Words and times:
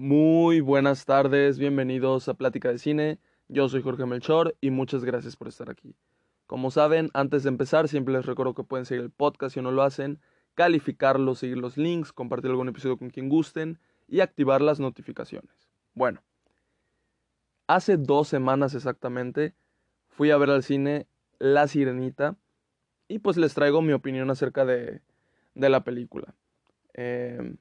Muy 0.00 0.60
buenas 0.60 1.06
tardes, 1.06 1.58
bienvenidos 1.58 2.28
a 2.28 2.34
Plática 2.34 2.68
de 2.68 2.78
Cine. 2.78 3.18
Yo 3.48 3.68
soy 3.68 3.82
Jorge 3.82 4.06
Melchor 4.06 4.56
y 4.60 4.70
muchas 4.70 5.04
gracias 5.04 5.34
por 5.34 5.48
estar 5.48 5.70
aquí. 5.70 5.96
Como 6.46 6.70
saben, 6.70 7.10
antes 7.14 7.42
de 7.42 7.48
empezar, 7.48 7.88
siempre 7.88 8.14
les 8.14 8.24
recuerdo 8.24 8.54
que 8.54 8.62
pueden 8.62 8.86
seguir 8.86 9.02
el 9.02 9.10
podcast 9.10 9.54
si 9.54 9.60
no 9.60 9.72
lo 9.72 9.82
hacen, 9.82 10.20
calificarlo, 10.54 11.34
seguir 11.34 11.58
los 11.58 11.76
links, 11.76 12.12
compartir 12.12 12.48
algún 12.48 12.68
episodio 12.68 12.96
con 12.96 13.10
quien 13.10 13.28
gusten 13.28 13.80
y 14.06 14.20
activar 14.20 14.62
las 14.62 14.78
notificaciones. 14.78 15.50
Bueno, 15.94 16.22
hace 17.66 17.96
dos 17.96 18.28
semanas 18.28 18.76
exactamente 18.76 19.56
fui 20.06 20.30
a 20.30 20.36
ver 20.36 20.50
al 20.50 20.62
cine 20.62 21.08
La 21.40 21.66
Sirenita 21.66 22.36
y 23.08 23.18
pues 23.18 23.36
les 23.36 23.52
traigo 23.52 23.82
mi 23.82 23.94
opinión 23.94 24.30
acerca 24.30 24.64
de, 24.64 25.02
de 25.56 25.68
la 25.68 25.82
película. 25.82 26.36
Eh, 26.94 27.56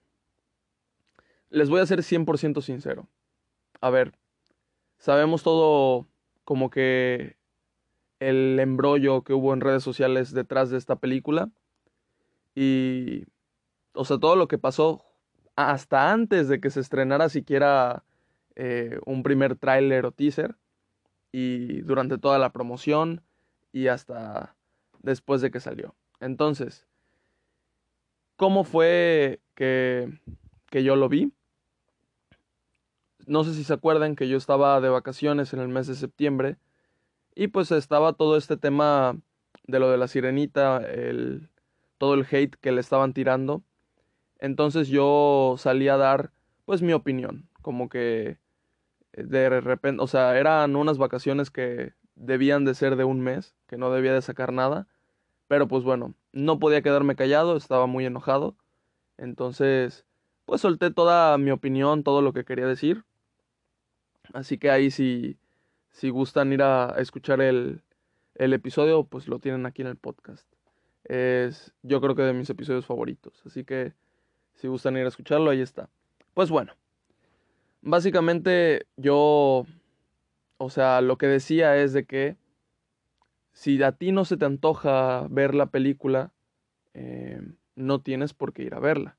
les 1.50 1.70
voy 1.70 1.82
a 1.82 1.86
ser 1.86 2.00
100% 2.00 2.62
sincero. 2.62 3.08
A 3.82 3.90
ver, 3.90 4.14
sabemos 4.98 5.44
todo 5.44 6.08
como 6.44 6.70
que 6.70 7.38
el 8.20 8.60
embrollo 8.60 9.24
que 9.24 9.34
hubo 9.34 9.54
en 9.54 9.62
redes 9.62 9.84
sociales 9.84 10.34
detrás 10.34 10.70
de 10.70 10.78
esta 10.78 10.96
película. 10.96 11.50
Y, 12.56 13.26
o 13.94 14.06
sea, 14.06 14.18
todo 14.18 14.36
lo 14.36 14.48
que 14.48 14.58
pasó 14.58 15.04
hasta 15.56 16.12
antes 16.12 16.48
de 16.48 16.60
que 16.60 16.70
se 16.70 16.80
estrenara 16.80 17.30
siquiera 17.30 18.04
eh, 18.56 19.00
un 19.06 19.24
primer 19.24 19.56
tráiler 19.56 20.06
o 20.06 20.12
teaser. 20.12 20.56
Y 21.32 21.82
durante 21.82 22.18
toda 22.18 22.40
la 22.40 22.52
promoción 22.52 23.22
y 23.72 23.88
hasta 23.88 24.56
después 25.04 25.42
de 25.42 25.52
que 25.52 25.60
salió. 25.60 25.96
Entonces, 26.20 26.88
¿cómo 28.38 28.64
fue 28.64 29.40
que, 29.54 30.20
que 30.72 30.84
yo 30.84 30.96
lo 30.96 31.10
vi? 31.10 31.32
No 33.28 33.44
sé 33.44 33.54
si 33.54 33.64
se 33.64 33.74
acuerdan 33.74 34.16
que 34.16 34.28
yo 34.28 34.38
estaba 34.38 34.82
de 34.82 34.90
vacaciones 34.90 35.54
en 35.54 35.60
el 35.60 35.68
mes 35.68 35.86
de 35.88 35.96
septiembre 35.96 36.58
y 37.36 37.48
pues 37.50 37.72
estaba 37.72 38.14
todo 38.14 38.38
este 38.38 38.58
tema 38.58 39.20
de 39.68 39.80
lo 39.80 39.92
de 39.92 39.98
la 39.98 40.08
sirenita, 40.08 40.78
el, 40.78 41.50
todo 41.98 42.16
el 42.16 42.26
hate 42.30 42.56
que 42.56 42.72
le 42.72 42.82
estaban 42.82 43.14
tirando. 43.14 43.64
Entonces 44.40 44.88
yo 44.88 45.56
salí 45.58 45.90
a 45.90 45.98
dar 45.98 46.32
pues 46.66 46.82
mi 46.82 46.94
opinión, 46.94 47.50
como 47.62 47.90
que 47.90 48.40
eh, 49.14 49.24
de 49.24 49.62
repente, 49.62 50.02
o 50.02 50.08
sea, 50.08 50.38
eran 50.38 50.76
unas 50.76 50.98
vacaciones 50.98 51.52
que 51.52 51.94
debían 52.16 52.66
de 52.66 52.76
ser 52.76 52.96
de 52.96 53.04
un 53.04 53.22
mes, 53.22 53.56
que 53.68 53.78
no 53.78 53.92
debía 53.92 54.14
de 54.14 54.22
sacar 54.22 54.54
nada, 54.54 54.88
pero 55.48 55.68
pues 55.68 55.84
bueno, 55.84 56.16
no 56.34 56.60
podía 56.60 56.82
quedarme 56.82 57.16
callado, 57.16 57.58
estaba 57.58 57.88
muy 57.88 58.06
enojado. 58.06 58.56
Entonces, 59.18 60.06
pues 60.46 60.62
solté 60.62 60.92
toda 60.92 61.38
mi 61.38 61.52
opinión, 61.52 62.04
todo 62.04 62.22
lo 62.22 62.34
que 62.34 62.46
quería 62.46 62.68
decir. 62.68 63.04
Así 64.34 64.58
que 64.58 64.70
ahí 64.70 64.92
si, 64.92 65.38
si 65.90 66.10
gustan 66.10 66.54
ir 66.54 66.62
a, 66.62 66.96
escuchar 66.98 67.42
el, 67.42 67.82
el, 68.36 68.54
episodio, 68.54 69.04
pues 69.04 69.28
lo 69.28 69.40
tienen 69.40 69.66
aquí 69.66 69.82
en 69.82 69.88
el 69.88 69.98
podcast. 69.98 70.48
Es 71.04 71.74
yo 71.84 72.02
creo 72.02 72.16
que 72.16 72.24
de 72.24 72.34
mis 72.34 72.50
episodios 72.50 72.86
favoritos. 72.86 73.42
Así 73.46 73.64
que 73.64 73.94
si 74.56 74.68
gustan 74.68 74.98
ir 74.98 75.06
a 75.06 75.10
escucharlo, 75.10 75.50
ahí 75.50 75.62
está. 75.62 75.90
Pues 76.34 76.50
bueno, 76.50 76.74
básicamente 77.82 78.86
yo, 78.98 79.66
o 80.58 80.70
sea, 80.70 81.02
lo 81.02 81.18
que 81.18 81.28
decía 81.28 81.78
es 81.78 81.94
de 81.94 82.06
que 82.06 82.36
si 83.54 83.82
a 83.82 83.92
ti 83.92 84.12
no 84.12 84.26
se 84.26 84.38
te 84.38 84.46
antoja 84.46 85.26
ver 85.30 85.56
la 85.56 85.68
película, 85.68 86.32
eh, 86.94 87.42
no 87.76 88.02
tienes 88.02 88.34
por 88.34 88.54
qué 88.54 88.64
ir 88.64 88.76
a 88.76 88.80
verla. 88.80 89.18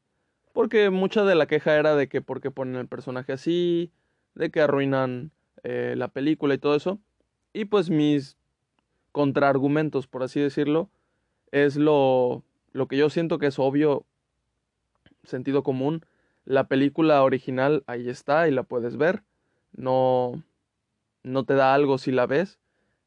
Porque 0.52 0.90
mucha 0.90 1.24
de 1.24 1.34
la 1.34 1.46
queja 1.46 1.76
era 1.76 1.94
de 1.96 2.08
que 2.08 2.20
por 2.20 2.40
qué 2.40 2.50
ponen 2.50 2.76
el 2.76 2.88
personaje 2.88 3.32
así, 3.32 3.92
de 4.38 4.50
que 4.50 4.60
arruinan 4.60 5.32
eh, 5.64 5.94
la 5.96 6.08
película 6.08 6.54
y 6.54 6.58
todo 6.58 6.76
eso. 6.76 6.98
Y 7.52 7.66
pues 7.66 7.90
mis 7.90 8.36
contraargumentos, 9.12 10.06
por 10.06 10.22
así 10.22 10.40
decirlo, 10.40 10.88
es 11.50 11.76
lo, 11.76 12.44
lo 12.72 12.86
que 12.86 12.96
yo 12.96 13.10
siento 13.10 13.38
que 13.38 13.46
es 13.46 13.58
obvio, 13.58 14.06
sentido 15.24 15.62
común. 15.62 16.06
La 16.44 16.68
película 16.68 17.22
original 17.24 17.82
ahí 17.86 18.08
está 18.08 18.48
y 18.48 18.52
la 18.52 18.62
puedes 18.62 18.96
ver. 18.96 19.24
No, 19.72 20.42
no 21.24 21.44
te 21.44 21.54
da 21.54 21.74
algo 21.74 21.98
si 21.98 22.12
la 22.12 22.26
ves, 22.26 22.60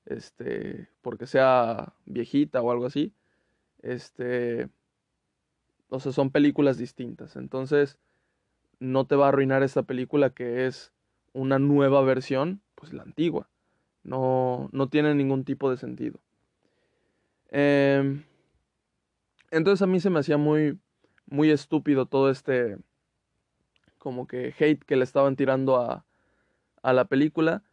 este, 0.05 0.89
porque 1.01 1.27
sea 1.27 1.93
viejita 2.05 2.61
o 2.61 2.71
algo 2.71 2.85
así. 2.85 3.13
Este, 3.81 4.67
o 5.87 6.01
sea, 6.01 6.11
son 6.11 6.29
películas 6.29 6.77
distintas. 6.77 7.37
Entonces, 7.37 7.97
no 8.79 9.05
te 9.05 9.15
va 9.15 9.27
a 9.27 9.29
arruinar 9.29 9.63
esta 9.63 9.83
película 9.83 10.31
que 10.31 10.67
es 10.67 10.91
una 11.33 11.59
nueva 11.59 12.01
versión, 12.01 12.61
pues 12.75 12.93
la 12.93 13.03
antigua. 13.03 13.49
No, 14.03 14.69
no 14.71 14.89
tiene 14.89 15.13
ningún 15.15 15.45
tipo 15.45 15.69
de 15.69 15.77
sentido. 15.77 16.19
Em, 17.49 18.23
entonces 19.51 19.81
a 19.81 19.87
mí 19.87 19.99
se 19.99 20.09
me 20.09 20.19
hacía 20.19 20.37
muy, 20.37 20.79
muy 21.27 21.51
estúpido 21.51 22.05
todo 22.05 22.29
este, 22.29 22.77
como 23.97 24.27
que 24.27 24.53
hate 24.57 24.83
que 24.83 24.95
le 24.95 25.03
estaban 25.03 25.35
tirando 25.35 25.77
a, 25.77 26.05
a 26.81 26.93
la 26.93 27.05
película. 27.05 27.63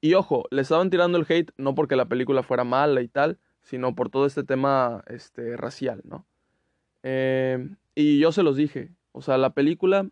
Y 0.00 0.14
ojo, 0.14 0.44
le 0.50 0.62
estaban 0.62 0.90
tirando 0.90 1.18
el 1.18 1.26
hate 1.28 1.52
no 1.56 1.74
porque 1.74 1.96
la 1.96 2.06
película 2.06 2.42
fuera 2.42 2.64
mala 2.64 3.00
y 3.00 3.08
tal, 3.08 3.38
sino 3.62 3.94
por 3.94 4.10
todo 4.10 4.26
este 4.26 4.44
tema 4.44 5.02
este, 5.08 5.56
racial, 5.56 6.02
¿no? 6.04 6.26
Em, 7.02 7.76
y 7.94 8.18
yo 8.18 8.32
se 8.32 8.42
los 8.42 8.56
dije, 8.56 8.92
o 9.12 9.22
sea, 9.22 9.38
la 9.38 9.50
película 9.50 10.08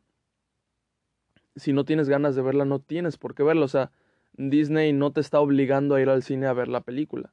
si 1.56 1.72
no 1.72 1.84
tienes 1.84 2.08
ganas 2.08 2.36
de 2.36 2.42
verla, 2.42 2.64
no 2.64 2.78
tienes 2.78 3.16
por 3.16 3.34
qué 3.34 3.42
verla. 3.42 3.64
O 3.64 3.68
sea, 3.68 3.90
Disney 4.34 4.92
no 4.92 5.12
te 5.12 5.20
está 5.20 5.40
obligando 5.40 5.94
a 5.94 6.00
ir 6.00 6.08
al 6.08 6.22
cine 6.22 6.46
a 6.46 6.52
ver 6.52 6.68
la 6.68 6.82
película. 6.82 7.32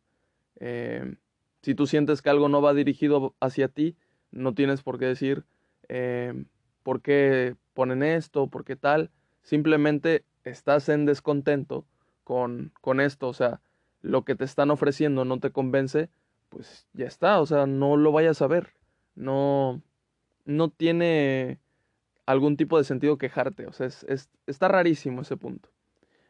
Eh, 0.60 1.16
si 1.62 1.76
tú 1.76 1.88
sientes 1.88 2.22
que 2.22 2.30
algo 2.30 2.50
no 2.50 2.62
va 2.62 2.74
dirigido 2.74 3.36
hacia 3.40 3.68
ti, 3.68 3.96
no 4.32 4.54
tienes 4.54 4.82
por 4.82 5.00
qué 5.00 5.06
decir 5.06 5.46
eh, 5.90 6.34
por 6.84 7.02
qué 7.02 7.56
ponen 7.74 8.04
esto, 8.04 8.48
por 8.48 8.66
qué 8.66 8.76
tal. 8.76 9.12
Simplemente 9.42 10.26
estás 10.44 10.90
en 10.90 11.06
descontento 11.06 11.86
con, 12.24 12.72
con 12.82 13.00
esto. 13.00 13.28
O 13.28 13.34
sea, 13.34 13.62
lo 14.02 14.24
que 14.26 14.36
te 14.36 14.46
están 14.46 14.72
ofreciendo 14.72 15.26
no 15.26 15.40
te 15.40 15.52
convence, 15.52 16.10
pues 16.50 16.88
ya 16.94 17.06
está. 17.06 17.40
O 17.40 17.46
sea, 17.46 17.66
no 17.66 17.98
lo 17.98 18.12
vayas 18.12 18.42
a 18.42 18.48
ver. 18.48 18.74
No, 19.16 19.82
no 20.46 20.70
tiene 20.70 21.60
algún 22.26 22.58
tipo 22.58 22.78
de 22.78 22.84
sentido 22.84 23.18
quejarte. 23.18 23.68
O 23.68 23.74
sea, 23.74 23.88
es, 23.88 24.30
está 24.48 24.68
rarísimo 24.68 25.22
ese 25.22 25.38
punto. 25.38 25.70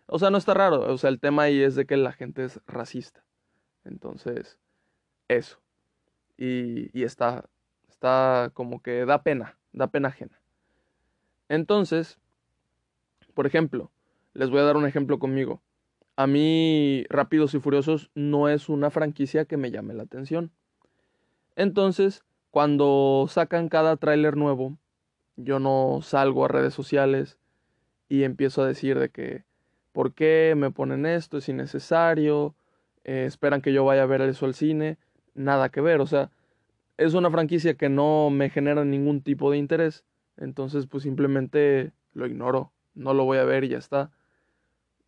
O 0.06 0.20
sea, 0.20 0.30
no 0.30 0.38
está 0.38 0.54
raro. 0.54 0.92
O 0.94 0.98
sea, 0.98 1.10
el 1.10 1.20
tema 1.20 1.44
ahí 1.44 1.62
es 1.62 1.76
de 1.76 1.86
que 1.86 1.98
la 1.98 2.12
gente 2.12 2.46
es 2.46 2.60
racista. 2.68 3.24
Entonces, 3.86 4.60
eso. 5.28 5.60
Y, 6.38 6.98
y 6.98 7.04
está, 7.04 7.46
está 7.90 8.52
como 8.54 8.82
que 8.82 9.06
da 9.06 9.24
pena, 9.24 9.58
da 9.72 9.88
pena 9.88 10.10
ajena. 10.10 10.40
Entonces, 11.50 12.20
por 13.34 13.46
ejemplo, 13.46 13.92
les 14.34 14.50
voy 14.50 14.60
a 14.60 14.64
dar 14.64 14.78
un 14.78 14.86
ejemplo 14.86 15.20
conmigo. 15.20 15.62
A 16.16 16.28
mí, 16.28 17.06
Rápidos 17.10 17.54
y 17.54 17.60
Furiosos 17.60 18.12
no 18.14 18.50
es 18.50 18.70
una 18.70 18.90
franquicia 18.92 19.46
que 19.46 19.58
me 19.58 19.72
llame 19.72 19.94
la 19.94 20.04
atención. 20.04 20.52
Entonces, 21.56 22.24
cuando 22.52 23.26
sacan 23.30 23.70
cada 23.70 23.98
tráiler 23.98 24.38
nuevo, 24.38 24.78
yo 25.36 25.60
no 25.60 26.00
salgo 26.02 26.46
a 26.46 26.48
redes 26.48 26.74
sociales 26.74 27.38
y 28.10 28.24
empiezo 28.24 28.62
a 28.62 28.68
decir 28.68 29.00
de 29.00 29.10
que, 29.10 29.44
¿por 29.92 30.14
qué 30.14 30.54
me 30.58 30.72
ponen 30.72 31.06
esto? 31.06 31.38
Es 31.38 31.50
innecesario, 31.50 32.56
eh, 33.04 33.26
esperan 33.26 33.62
que 33.62 33.74
yo 33.74 33.86
vaya 33.86 34.04
a 34.04 34.08
ver 34.08 34.22
eso 34.22 34.46
al 34.46 34.54
cine, 34.54 34.98
nada 35.34 35.70
que 35.70 35.82
ver, 35.82 36.02
o 36.02 36.06
sea, 36.06 36.32
es 36.98 37.14
una 37.14 37.32
franquicia 37.32 37.74
que 37.76 37.90
no 37.90 38.30
me 38.30 38.50
genera 38.50 38.86
ningún 38.86 39.22
tipo 39.22 39.52
de 39.52 39.58
interés, 39.58 40.06
entonces 40.38 40.86
pues 40.88 41.04
simplemente 41.04 41.92
lo 42.14 42.28
ignoro, 42.28 42.72
no 42.94 43.14
lo 43.14 43.26
voy 43.26 43.40
a 43.40 43.44
ver 43.44 43.64
y 43.64 43.70
ya 43.70 43.78
está. 43.78 44.12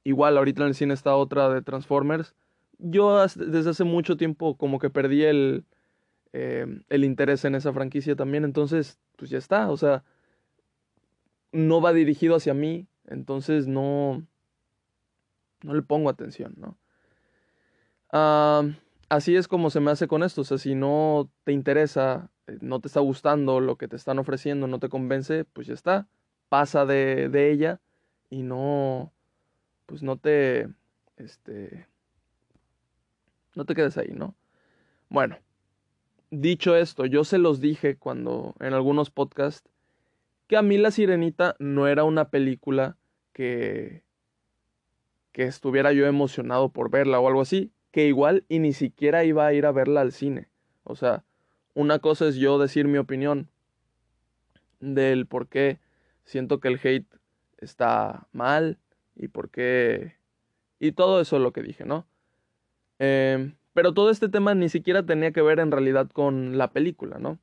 Igual 0.04 0.38
ahorita 0.38 0.62
en 0.62 0.70
el 0.70 0.76
cine 0.76 0.94
está 0.94 1.16
otra 1.16 1.50
de 1.50 1.62
Transformers. 1.62 2.36
Yo 2.78 3.20
desde 3.24 3.70
hace 3.70 3.84
mucho 3.84 4.18
tiempo 4.18 4.58
como 4.58 4.78
que 4.80 4.90
perdí 4.90 5.24
el, 5.24 5.66
eh, 6.34 6.66
el 6.90 7.04
interés 7.06 7.46
en 7.46 7.56
esa 7.56 7.72
franquicia 7.74 8.16
también, 8.16 8.44
entonces 8.44 9.00
pues 9.16 9.32
ya 9.32 9.38
está, 9.38 9.70
o 9.70 9.78
sea, 9.78 10.04
no 11.56 11.80
va 11.80 11.94
dirigido 11.94 12.36
hacia 12.36 12.54
mí, 12.54 12.88
entonces 13.06 13.66
no, 13.66 14.26
no 15.64 15.74
le 15.74 15.82
pongo 15.82 16.10
atención, 16.10 16.54
¿no? 16.58 16.78
así 19.10 19.36
es 19.36 19.50
como 19.50 19.70
se 19.70 19.82
me 19.82 19.92
hace 19.92 20.08
con 20.08 20.24
esto, 20.24 20.42
o 20.42 20.44
sea, 20.46 20.58
si 20.58 20.74
no 20.74 21.30
te 21.44 21.52
interesa, 21.52 22.30
eh, 22.48 22.58
no 22.62 22.80
te 22.80 22.88
está 22.88 23.02
gustando 23.02 23.60
lo 23.60 23.76
que 23.76 23.90
te 23.90 23.98
están 23.98 24.20
ofreciendo, 24.20 24.68
no 24.68 24.80
te 24.80 24.88
convence, 24.88 25.44
pues 25.44 25.68
ya 25.68 25.74
está, 25.74 26.08
pasa 26.48 26.86
de, 26.86 27.28
de 27.28 27.52
ella 27.52 27.82
y 28.30 28.44
no, 28.44 29.12
pues 29.86 30.02
no 30.02 30.16
te, 30.16 30.70
este, 31.18 31.88
no 33.54 33.66
te 33.66 33.76
quedes 33.76 33.98
ahí, 33.98 34.14
¿no? 34.14 34.34
Bueno, 35.10 35.38
dicho 36.32 36.78
esto, 36.78 37.06
yo 37.06 37.26
se 37.26 37.38
los 37.38 37.60
dije 37.60 37.98
cuando 37.98 38.56
en 38.62 38.74
algunos 38.74 39.10
podcasts 39.10 39.70
que 40.48 40.58
a 40.58 40.62
mí 40.62 40.78
La 40.78 40.92
Sirenita 40.92 41.56
no 41.60 41.88
era 41.88 42.04
una 42.04 42.30
película 42.30 42.98
que, 43.34 44.04
que 45.32 45.44
estuviera 45.44 45.92
yo 45.92 46.06
emocionado 46.06 46.70
por 46.70 46.90
verla 46.90 47.20
o 47.20 47.28
algo 47.28 47.42
así, 47.42 47.72
que 47.92 48.08
igual 48.08 48.46
y 48.48 48.60
ni 48.60 48.74
siquiera 48.74 49.24
iba 49.24 49.46
a 49.46 49.54
ir 49.54 49.66
a 49.66 49.72
verla 49.72 50.02
al 50.02 50.12
cine. 50.12 50.50
O 50.84 50.96
sea, 50.96 51.24
una 51.74 52.00
cosa 52.00 52.28
es 52.28 52.36
yo 52.36 52.60
decir 52.60 52.88
mi 52.88 52.98
opinión 52.98 53.50
del 54.80 55.26
por 55.26 55.48
qué 55.48 55.80
siento 56.24 56.60
que 56.60 56.68
el 56.68 56.80
hate 56.84 57.08
está 57.58 58.28
mal 58.32 58.78
y 59.16 59.28
por 59.28 59.50
qué... 59.50 60.16
Y 60.80 60.92
todo 60.92 61.22
eso 61.22 61.38
es 61.38 61.42
lo 61.42 61.54
que 61.54 61.64
dije, 61.64 61.86
¿no? 61.86 62.06
Em, 63.00 63.56
pero 63.74 63.94
todo 63.94 64.10
este 64.10 64.30
tema 64.30 64.56
ni 64.56 64.70
siquiera 64.70 65.06
tenía 65.06 65.32
que 65.32 65.42
ver 65.42 65.60
en 65.60 65.72
realidad 65.72 66.10
con 66.10 66.58
la 66.58 66.72
película, 66.72 67.18
¿no? 67.18 67.40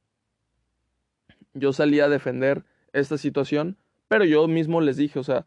Yo 1.54 1.72
salí 1.72 2.00
a 2.00 2.08
defender 2.08 2.64
esta 2.92 3.18
situación, 3.18 3.76
pero 4.08 4.24
yo 4.24 4.46
mismo 4.48 4.80
les 4.80 4.96
dije, 4.96 5.18
o 5.18 5.24
sea, 5.24 5.46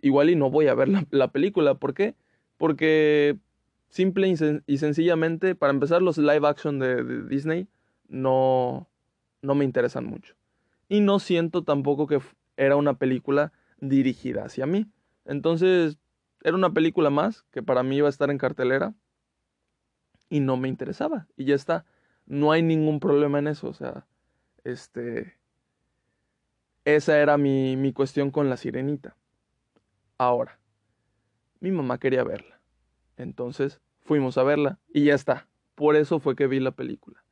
igual 0.00 0.30
y 0.30 0.36
no 0.36 0.50
voy 0.50 0.68
a 0.68 0.74
ver 0.74 0.88
la, 1.10 1.28
película. 1.28 1.74
¿Por 1.74 1.94
qué? 1.94 2.14
Porque 2.58 3.38
simple 3.88 4.28
y, 4.66 4.78
sencillamente, 4.78 5.54
para 5.54 5.72
empezar, 5.72 6.02
los 6.02 6.18
live 6.18 6.46
action 6.46 6.78
de, 6.78 7.24
Disney 7.28 7.68
no, 8.08 8.88
no 9.42 9.54
me 9.54 9.64
interesan 9.64 10.06
mucho. 10.06 10.34
Y 10.88 11.00
no 11.00 11.18
siento 11.18 11.64
tampoco 11.64 12.06
que 12.06 12.20
era 12.56 12.76
una 12.76 12.94
película 12.98 13.52
dirigida 13.80 14.44
hacia 14.44 14.66
mí. 14.66 14.86
Entonces, 15.24 15.98
era 16.42 16.56
una 16.56 16.72
película 16.72 17.10
más 17.10 17.42
que 17.50 17.62
para 17.62 17.82
mí 17.82 17.96
iba 17.96 18.06
a 18.06 18.10
estar 18.10 18.30
en 18.30 18.38
cartelera 18.38 18.94
y 20.28 20.40
no 20.40 20.56
me 20.56 20.68
interesaba. 20.68 21.26
Y 21.36 21.44
ya 21.44 21.54
está. 21.54 21.84
No 22.26 22.52
hay 22.52 22.62
ningún 22.62 23.00
problema 23.00 23.38
en 23.38 23.48
eso. 23.48 23.68
O 23.68 23.74
sea, 23.74 24.06
este. 24.64 25.34
Esa 26.86 27.18
era 27.18 27.36
mi, 27.36 27.76
mi 27.76 27.92
cuestión 27.92 28.30
con 28.30 28.48
la 28.48 28.56
sirenita. 28.56 29.16
Ahora, 30.18 30.60
mi 31.58 31.72
mamá 31.72 31.98
quería 31.98 32.22
verla. 32.22 32.60
Entonces 33.16 33.80
fuimos 34.04 34.38
a 34.38 34.44
verla 34.44 34.78
y 34.94 35.06
ya 35.06 35.14
está. 35.16 35.48
Por 35.74 35.96
eso 35.96 36.20
fue 36.20 36.36
que 36.36 36.46
vi 36.46 36.60
la 36.60 36.70
película. 36.70 37.24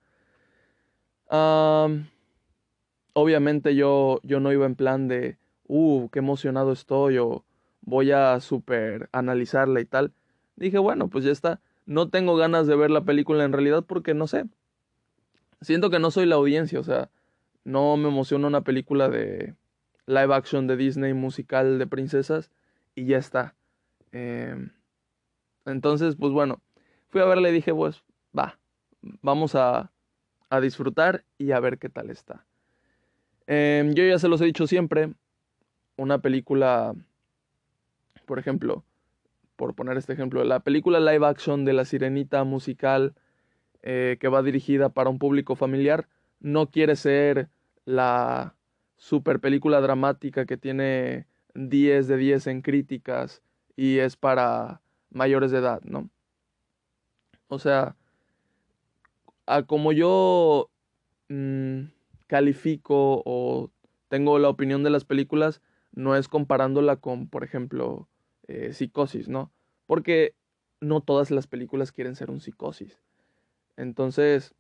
obviamente 3.13 3.77
yo, 3.77 4.19
yo 4.25 4.41
no 4.41 4.53
iba 4.53 4.67
en 4.67 4.75
plan 4.75 5.07
de, 5.07 5.39
uh, 5.69 6.09
qué 6.09 6.19
emocionado 6.19 6.73
estoy 6.73 7.19
o 7.19 7.45
voy 7.81 8.11
a 8.11 8.41
super 8.41 9.09
analizarla 9.13 9.81
y 9.81 9.85
tal. 9.85 10.13
Dije, 10.57 10.79
bueno, 10.79 11.07
pues 11.07 11.25
ya 11.25 11.31
está. 11.31 11.61
No 11.87 12.09
tengo 12.09 12.35
ganas 12.35 12.67
de 12.67 12.75
ver 12.75 12.91
la 12.91 13.05
película 13.05 13.45
en 13.45 13.53
realidad 13.53 13.85
porque 13.87 14.15
no 14.15 14.27
sé. 14.27 14.47
Siento 15.61 15.91
que 15.91 16.01
no 16.01 16.11
soy 16.11 16.27
la 16.27 16.35
audiencia, 16.35 16.81
o 16.81 16.85
sea, 16.85 17.09
no 17.65 17.97
me 17.97 18.09
emociona 18.09 18.47
una 18.47 18.61
película 18.61 19.09
de 19.09 19.55
live 20.07 20.35
action 20.35 20.67
de 20.67 20.77
Disney 20.77 21.15
musical 21.15 21.79
de 21.79 21.87
princesas 21.87 22.51
y 22.95 23.07
ya 23.07 23.19
está. 23.19 23.55
Em, 24.13 24.71
entonces, 25.65 26.17
pues 26.17 26.33
bueno, 26.33 26.61
fui 27.09 27.21
a 27.21 27.25
verla 27.25 27.49
y 27.49 27.53
dije, 27.53 27.75
pues 27.75 28.05
va, 28.37 28.59
vamos 29.23 29.55
a, 29.55 29.91
a 30.51 30.61
disfrutar 30.61 31.25
y 31.39 31.53
a 31.53 31.61
ver 31.61 31.79
qué 31.79 31.89
tal 31.89 32.11
está. 32.11 32.45
Em, 33.47 33.95
yo 33.95 34.05
ya 34.05 34.19
se 34.19 34.29
los 34.29 34.41
he 34.41 34.47
dicho 34.47 34.67
siempre, 34.67 35.13
una 35.97 36.19
película, 36.19 36.95
por 38.27 38.39
ejemplo, 38.39 38.85
por 39.57 39.75
poner 39.75 39.97
este 39.97 40.13
ejemplo, 40.13 40.45
la 40.45 40.61
película 40.61 41.01
live 41.01 41.27
action 41.27 41.65
de 41.65 41.73
La 41.73 41.85
Sirenita 41.85 42.45
musical 42.45 43.15
eh, 43.83 44.17
que 44.19 44.29
va 44.29 44.43
dirigida 44.43 44.89
para 44.89 45.11
un 45.11 45.19
público 45.19 45.57
familiar 45.57 46.09
no 46.41 46.71
quiere 46.71 46.97
ser 46.97 47.49
la 47.85 48.55
super 48.97 49.41
película 49.41 49.81
dramática 49.81 50.47
que 50.47 50.57
tiene 50.57 51.27
10 51.55 52.09
de 52.09 52.17
10 52.17 52.47
en 52.49 52.63
críticas 52.63 53.43
y 53.77 53.99
es 53.99 54.17
para 54.17 54.81
mayores 55.11 55.51
de 55.51 55.59
edad, 55.59 55.83
¿no? 55.85 56.11
O 57.49 57.59
sea, 57.59 57.97
a 59.47 59.63
como 59.65 59.93
yo 59.93 60.71
mm, 61.29 61.85
califico 62.27 63.23
o 63.25 63.71
tengo 64.09 64.39
la 64.39 64.49
opinión 64.49 64.83
de 64.83 64.91
las 64.91 65.05
películas, 65.05 65.61
no 65.93 66.17
es 66.17 66.29
comparándola 66.29 66.97
con, 66.97 67.29
por 67.29 67.45
ejemplo, 67.45 68.09
eh, 68.49 68.73
psicosis, 68.73 69.29
¿no? 69.29 69.53
Porque 69.87 70.35
no 70.81 71.01
todas 71.01 71.31
las 71.31 71.47
películas 71.47 71.93
quieren 71.93 72.17
ser 72.17 72.31
un 72.31 72.41
psicosis. 72.41 73.01
Entonces, 73.77 74.55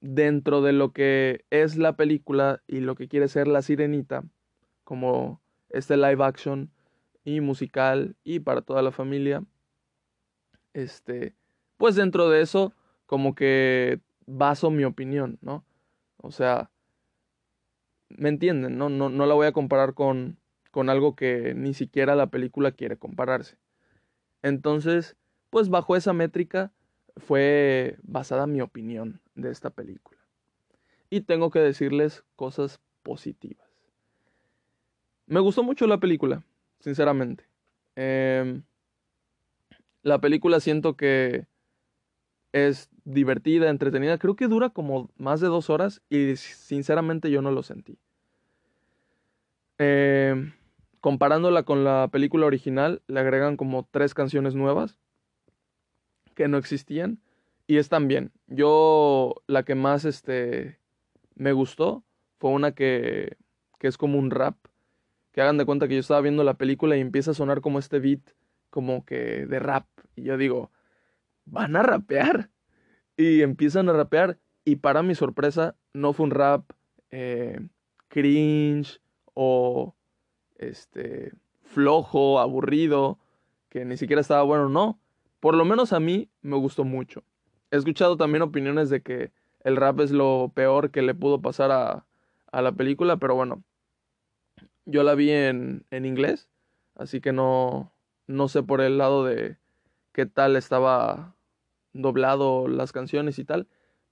dentro 0.00 0.62
de 0.62 0.72
lo 0.72 0.92
que 0.92 1.44
es 1.50 1.76
la 1.76 1.96
película 1.96 2.62
y 2.66 2.80
lo 2.80 2.94
que 2.94 3.08
quiere 3.08 3.28
ser 3.28 3.48
la 3.48 3.62
sirenita, 3.62 4.24
como 4.84 5.40
este 5.68 5.96
live 5.96 6.24
action 6.24 6.70
y 7.24 7.40
musical 7.40 8.16
y 8.24 8.40
para 8.40 8.62
toda 8.62 8.82
la 8.82 8.92
familia, 8.92 9.44
este, 10.72 11.34
pues 11.76 11.94
dentro 11.94 12.30
de 12.30 12.42
eso, 12.42 12.72
como 13.06 13.34
que 13.34 14.00
baso 14.26 14.70
mi 14.70 14.84
opinión, 14.84 15.38
¿no? 15.42 15.64
O 16.16 16.30
sea, 16.30 16.70
¿me 18.08 18.28
entienden? 18.28 18.78
No, 18.78 18.88
no, 18.88 19.08
no 19.08 19.26
la 19.26 19.34
voy 19.34 19.46
a 19.46 19.52
comparar 19.52 19.94
con, 19.94 20.38
con 20.70 20.88
algo 20.88 21.14
que 21.14 21.54
ni 21.54 21.74
siquiera 21.74 22.14
la 22.14 22.28
película 22.28 22.72
quiere 22.72 22.96
compararse. 22.96 23.56
Entonces, 24.42 25.16
pues 25.50 25.68
bajo 25.68 25.96
esa 25.96 26.12
métrica 26.12 26.72
fue 27.16 27.98
basada 28.02 28.46
mi 28.46 28.60
opinión 28.60 29.20
de 29.34 29.50
esta 29.50 29.70
película. 29.70 30.20
Y 31.08 31.22
tengo 31.22 31.50
que 31.50 31.58
decirles 31.58 32.24
cosas 32.36 32.80
positivas. 33.02 33.68
Me 35.26 35.40
gustó 35.40 35.62
mucho 35.62 35.86
la 35.86 35.98
película, 35.98 36.44
sinceramente. 36.80 37.44
Em, 37.96 38.62
la 40.02 40.20
película 40.20 40.60
siento 40.60 40.96
que 40.96 41.46
es 42.52 42.90
divertida, 43.04 43.70
entretenida. 43.70 44.18
Creo 44.18 44.36
que 44.36 44.48
dura 44.48 44.70
como 44.70 45.10
más 45.16 45.40
de 45.40 45.48
dos 45.48 45.70
horas 45.70 46.02
y 46.08 46.36
sinceramente 46.36 47.30
yo 47.30 47.42
no 47.42 47.50
lo 47.50 47.62
sentí. 47.62 47.98
Eh, 49.78 50.52
comparándola 51.00 51.62
con 51.62 51.84
la 51.84 52.08
película 52.10 52.46
original, 52.46 53.02
le 53.06 53.20
agregan 53.20 53.56
como 53.56 53.88
tres 53.90 54.14
canciones 54.14 54.54
nuevas 54.54 54.98
que 56.34 56.48
no 56.48 56.58
existían 56.58 57.20
y 57.70 57.78
están 57.78 58.08
bien. 58.08 58.32
Yo 58.48 59.36
la 59.46 59.62
que 59.62 59.76
más 59.76 60.04
este 60.04 60.80
me 61.36 61.52
gustó 61.52 62.02
fue 62.38 62.50
una 62.50 62.72
que 62.72 63.36
que 63.78 63.86
es 63.86 63.96
como 63.96 64.18
un 64.18 64.32
rap. 64.32 64.56
Que 65.30 65.40
hagan 65.40 65.56
de 65.56 65.64
cuenta 65.64 65.86
que 65.86 65.94
yo 65.94 66.00
estaba 66.00 66.20
viendo 66.20 66.42
la 66.42 66.54
película 66.54 66.96
y 66.96 67.00
empieza 67.00 67.30
a 67.30 67.34
sonar 67.34 67.60
como 67.60 67.78
este 67.78 68.00
beat 68.00 68.22
como 68.70 69.04
que 69.04 69.46
de 69.46 69.60
rap 69.60 69.86
y 70.16 70.24
yo 70.24 70.36
digo, 70.36 70.72
van 71.44 71.76
a 71.76 71.84
rapear 71.84 72.50
y 73.16 73.42
empiezan 73.42 73.88
a 73.88 73.92
rapear 73.92 74.40
y 74.64 74.76
para 74.76 75.04
mi 75.04 75.14
sorpresa 75.14 75.76
no 75.92 76.12
fue 76.12 76.24
un 76.24 76.32
rap 76.32 76.72
eh, 77.12 77.60
cringe 78.08 79.00
o 79.34 79.94
este, 80.56 81.32
flojo, 81.62 82.40
aburrido, 82.40 83.20
que 83.68 83.84
ni 83.84 83.96
siquiera 83.96 84.22
estaba 84.22 84.42
bueno, 84.42 84.68
no. 84.68 85.00
Por 85.38 85.54
lo 85.54 85.64
menos 85.64 85.92
a 85.92 86.00
mí 86.00 86.28
me 86.42 86.56
gustó 86.56 86.82
mucho. 86.82 87.22
He 87.70 87.76
escuchado 87.76 88.16
también 88.16 88.42
opiniones 88.42 88.90
de 88.90 89.02
que 89.02 89.32
el 89.64 89.76
rap 89.76 90.00
es 90.00 90.10
lo 90.12 90.52
peor 90.54 90.90
que 90.90 91.02
le 91.02 91.14
pudo 91.14 91.40
pasar 91.40 91.70
a, 91.72 92.06
a 92.52 92.62
la 92.62 92.72
película, 92.72 93.16
pero 93.18 93.34
bueno, 93.34 93.62
yo 94.84 95.02
la 95.02 95.14
vi 95.14 95.30
en, 95.30 95.86
en 95.90 96.04
inglés, 96.04 96.48
así 96.94 97.20
que 97.20 97.32
no, 97.32 97.92
no 98.26 98.48
sé 98.48 98.62
por 98.62 98.80
el 98.80 98.98
lado 98.98 99.24
de 99.24 99.58
qué 100.12 100.26
tal 100.26 100.56
estaba 100.56 101.36
doblado 101.92 102.68
las 102.68 102.92
canciones 102.92 103.38
y 103.38 103.44
tal, 103.44 103.68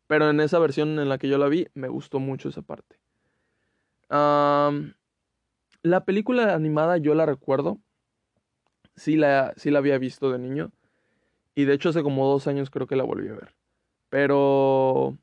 pero 0.06 0.30
en 0.30 0.40
esa 0.40 0.58
versión 0.58 0.98
en 0.98 1.08
la 1.08 1.18
que 1.18 1.28
yo 1.28 1.38
la 1.38 1.48
vi 1.48 1.68
me 1.74 1.88
gustó 1.88 2.20
mucho 2.20 2.48
esa 2.48 2.62
parte. 2.62 2.98
La 5.82 6.04
película 6.04 6.54
animada 6.54 6.98
yo 6.98 7.14
la 7.16 7.26
recuerdo. 7.26 7.80
Sí 8.96 9.16
la, 9.16 9.54
sí 9.56 9.70
la 9.70 9.78
había 9.78 9.96
visto 9.98 10.30
de 10.30 10.38
niño. 10.38 10.72
Y 11.58 11.64
de 11.64 11.74
hecho 11.74 11.88
hace 11.88 12.04
como 12.04 12.24
dos 12.24 12.46
años 12.46 12.70
creo 12.70 12.86
que 12.86 12.94
la 12.94 13.02
volví 13.02 13.26
a 13.26 13.32
ver. 13.32 13.52
Pero... 14.10 15.18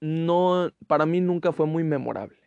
No, 0.00 0.70
para 0.86 1.06
mí 1.06 1.20
nunca 1.20 1.50
fue 1.50 1.66
muy 1.66 1.82
memorable. 1.82 2.38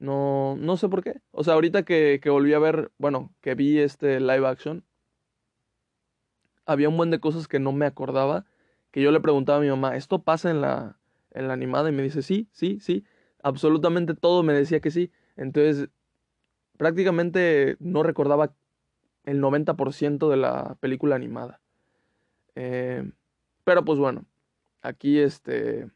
No, 0.00 0.56
no 0.58 0.76
sé 0.76 0.88
por 0.88 1.04
qué. 1.04 1.20
O 1.30 1.44
sea, 1.44 1.54
ahorita 1.54 1.84
que, 1.84 2.18
que 2.20 2.28
volví 2.28 2.54
a 2.54 2.58
ver, 2.58 2.90
bueno, 2.98 3.32
que 3.40 3.54
vi 3.54 3.78
este 3.78 4.18
live 4.18 4.48
action, 4.48 4.82
había 6.66 6.88
un 6.88 6.96
buen 6.96 7.12
de 7.12 7.20
cosas 7.20 7.46
que 7.46 7.60
no 7.60 7.70
me 7.70 7.86
acordaba, 7.86 8.46
que 8.90 9.00
yo 9.00 9.12
le 9.12 9.20
preguntaba 9.20 9.58
a 9.58 9.62
mi 9.62 9.68
mamá, 9.68 9.94
¿esto 9.94 10.24
pasa 10.24 10.50
en 10.50 10.60
la, 10.60 10.98
en 11.30 11.46
la 11.46 11.54
animada? 11.54 11.88
Y 11.88 11.92
me 11.92 12.02
dice, 12.02 12.22
sí, 12.22 12.48
sí, 12.50 12.80
sí, 12.80 13.04
absolutamente 13.44 14.14
todo 14.14 14.42
me 14.42 14.54
decía 14.54 14.80
que 14.80 14.90
sí. 14.90 15.12
Entonces, 15.36 15.88
prácticamente 16.78 17.76
no 17.78 18.02
recordaba 18.02 18.56
el 19.24 19.40
90% 19.40 20.28
de 20.28 20.36
la 20.36 20.76
película 20.80 21.16
animada. 21.16 21.60
Eh, 22.54 23.10
pero 23.64 23.84
pues 23.84 23.98
bueno, 23.98 24.24
aquí 24.82 25.18
este 25.18 25.90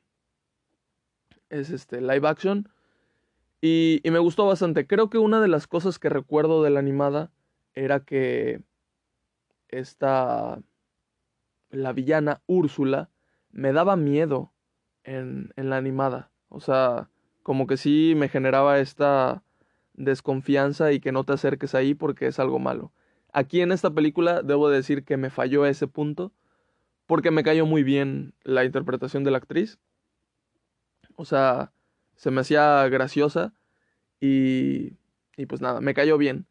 es 1.50 1.70
este 1.70 2.00
live 2.00 2.26
action 2.28 2.68
Y, 3.60 4.00
y 4.04 4.10
me 4.10 4.18
gustó 4.18 4.46
bastante. 4.46 4.86
Creo 4.86 5.10
que 5.10 5.18
una 5.18 5.40
de 5.40 5.48
las 5.48 5.66
cosas 5.66 5.98
que 5.98 6.08
recuerdo 6.08 6.62
de 6.62 6.70
la 6.70 6.80
animada 6.80 7.30
era 7.74 8.00
que 8.00 8.62
esta, 9.68 10.60
la 11.70 11.92
villana 11.92 12.42
Úrsula, 12.46 13.10
me 13.50 13.72
daba 13.72 13.96
miedo 13.96 14.52
en, 15.04 15.52
en 15.56 15.70
la 15.70 15.76
animada. 15.76 16.30
O 16.48 16.60
sea, 16.60 17.10
como 17.42 17.66
que 17.66 17.76
sí 17.76 18.14
me 18.16 18.28
generaba 18.28 18.78
esta 18.78 19.42
desconfianza 19.94 20.92
y 20.92 21.00
que 21.00 21.12
no 21.12 21.24
te 21.24 21.32
acerques 21.32 21.74
ahí 21.74 21.94
porque 21.94 22.26
es 22.26 22.38
algo 22.38 22.58
malo. 22.58 22.92
Aquí 23.34 23.60
en 23.60 23.72
esta 23.72 23.90
película 23.90 24.42
debo 24.42 24.70
decir 24.70 25.04
que 25.04 25.16
me 25.16 25.28
falló 25.28 25.66
ese 25.66 25.88
punto 25.88 26.32
porque 27.06 27.32
me 27.32 27.42
cayó 27.42 27.66
muy 27.66 27.82
bien 27.82 28.32
la 28.44 28.64
interpretación 28.64 29.24
de 29.24 29.32
la 29.32 29.38
actriz. 29.38 29.78
O 31.16 31.24
sea, 31.24 31.72
se 32.14 32.30
me 32.30 32.42
hacía 32.42 32.88
graciosa 32.88 33.52
y, 34.20 34.96
y 35.36 35.46
pues 35.46 35.60
nada, 35.60 35.80
me 35.80 35.94
cayó 35.94 36.16
bien. 36.16 36.46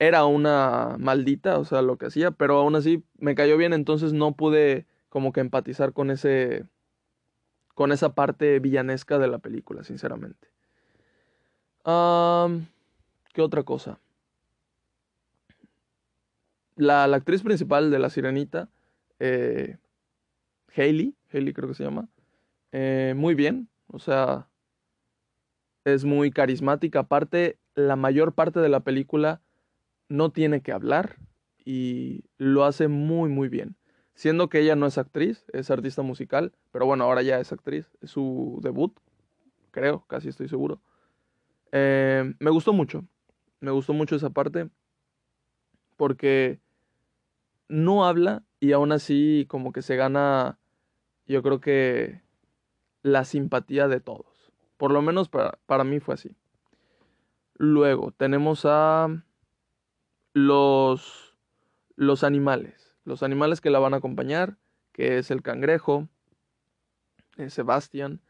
Era 0.00 0.24
una 0.24 0.96
maldita, 0.98 1.60
o 1.60 1.64
sea, 1.64 1.80
lo 1.80 1.96
que 1.96 2.06
hacía, 2.06 2.32
pero 2.32 2.58
aún 2.58 2.74
así 2.74 3.04
me 3.16 3.36
cayó 3.36 3.56
bien, 3.56 3.72
entonces 3.72 4.12
no 4.12 4.32
pude 4.32 4.86
como 5.10 5.32
que 5.32 5.40
empatizar 5.40 5.92
con 5.92 6.10
ese 6.10 6.66
con 7.74 7.92
esa 7.92 8.14
parte 8.14 8.58
villanesca 8.58 9.18
de 9.20 9.28
la 9.28 9.38
película, 9.38 9.84
sinceramente. 9.84 10.48
¿Qué 13.32 13.42
otra 13.42 13.62
cosa? 13.62 14.00
La, 16.80 17.04
actriz 17.04 17.42
principal 17.42 17.90
de 17.90 17.98
La 17.98 18.08
Sirenita, 18.08 18.70
eh, 19.18 19.76
Hailey, 20.74 21.14
Hailey 21.30 21.52
creo 21.52 21.68
que 21.68 21.74
se 21.74 21.84
llama, 21.84 22.08
eh, 22.72 23.12
muy 23.14 23.34
bien, 23.34 23.68
o 23.86 23.98
sea, 23.98 24.48
es 25.84 26.06
muy 26.06 26.30
carismática. 26.30 27.00
Aparte, 27.00 27.58
la 27.74 27.96
mayor 27.96 28.32
parte 28.32 28.60
de 28.60 28.70
la 28.70 28.80
película 28.80 29.42
no 30.08 30.32
tiene 30.32 30.62
que 30.62 30.72
hablar 30.72 31.18
y 31.66 32.24
lo 32.38 32.64
hace 32.64 32.88
muy, 32.88 33.28
muy 33.28 33.50
bien. 33.50 33.76
Siendo 34.14 34.48
que 34.48 34.60
ella 34.60 34.74
no 34.74 34.86
es 34.86 34.96
actriz, 34.96 35.44
es 35.52 35.70
artista 35.70 36.00
musical, 36.00 36.54
pero 36.72 36.86
bueno, 36.86 37.04
ahora 37.04 37.20
ya 37.20 37.40
es 37.40 37.52
actriz, 37.52 37.90
es 38.00 38.10
su 38.10 38.58
debut, 38.62 38.98
creo, 39.70 40.06
casi 40.06 40.30
estoy 40.30 40.48
seguro. 40.48 40.80
Eh, 41.72 42.32
me 42.38 42.50
gustó 42.50 42.72
mucho, 42.72 43.04
me 43.60 43.70
gustó 43.70 43.92
mucho 43.92 44.16
esa 44.16 44.30
parte, 44.30 44.70
porque 45.98 46.58
no 47.70 48.04
habla 48.04 48.42
y 48.58 48.72
aún 48.72 48.92
así 48.92 49.46
como 49.48 49.72
que 49.72 49.80
se 49.80 49.96
gana, 49.96 50.58
yo 51.26 51.42
creo 51.42 51.60
que 51.60 52.20
la 53.02 53.24
simpatía 53.24 53.88
de 53.88 54.00
todos. 54.00 54.52
Por 54.76 54.90
lo 54.90 55.00
menos 55.00 55.28
para, 55.28 55.58
para 55.66 55.84
mí 55.84 56.00
fue 56.00 56.14
así. 56.14 56.34
Luego 57.56 58.12
tenemos 58.12 58.64
a 58.64 59.08
los, 60.32 61.36
los 61.96 62.24
animales. 62.24 62.94
Los 63.04 63.22
animales 63.22 63.60
que 63.60 63.70
la 63.70 63.78
van 63.78 63.94
a 63.94 63.98
acompañar, 63.98 64.56
que 64.92 65.18
es 65.18 65.30
el 65.30 65.42
cangrejo, 65.42 66.08
es 67.36 67.54
Sebastián, 67.54 68.20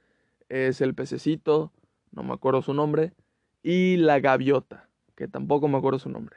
es 0.49 0.81
el 0.81 0.95
pececito, 0.95 1.73
no 2.13 2.23
me 2.23 2.35
acuerdo 2.35 2.63
su 2.63 2.75
nombre, 2.75 3.15
y 3.63 3.97
la 3.97 4.21
gaviota, 4.21 4.89
que 5.15 5.29
tampoco 5.29 5.69
me 5.69 5.79
acuerdo 5.79 5.99
su 5.99 6.11
nombre. 6.11 6.37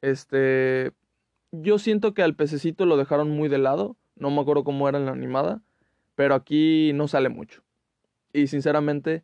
Este, 0.00 0.92
yo 1.52 1.78
siento 1.78 2.14
que 2.14 2.22
al 2.22 2.34
pececito 2.34 2.86
lo 2.86 2.96
dejaron 2.96 3.30
muy 3.30 3.48
de 3.48 3.58
lado, 3.58 3.96
no 4.16 4.30
me 4.30 4.40
acuerdo 4.40 4.64
cómo 4.64 4.88
era 4.88 4.98
en 4.98 5.06
la 5.06 5.12
animada, 5.12 5.60
pero 6.14 6.34
aquí 6.34 6.92
no 6.94 7.08
sale 7.08 7.28
mucho. 7.28 7.62
Y 8.32 8.48
sinceramente, 8.48 9.22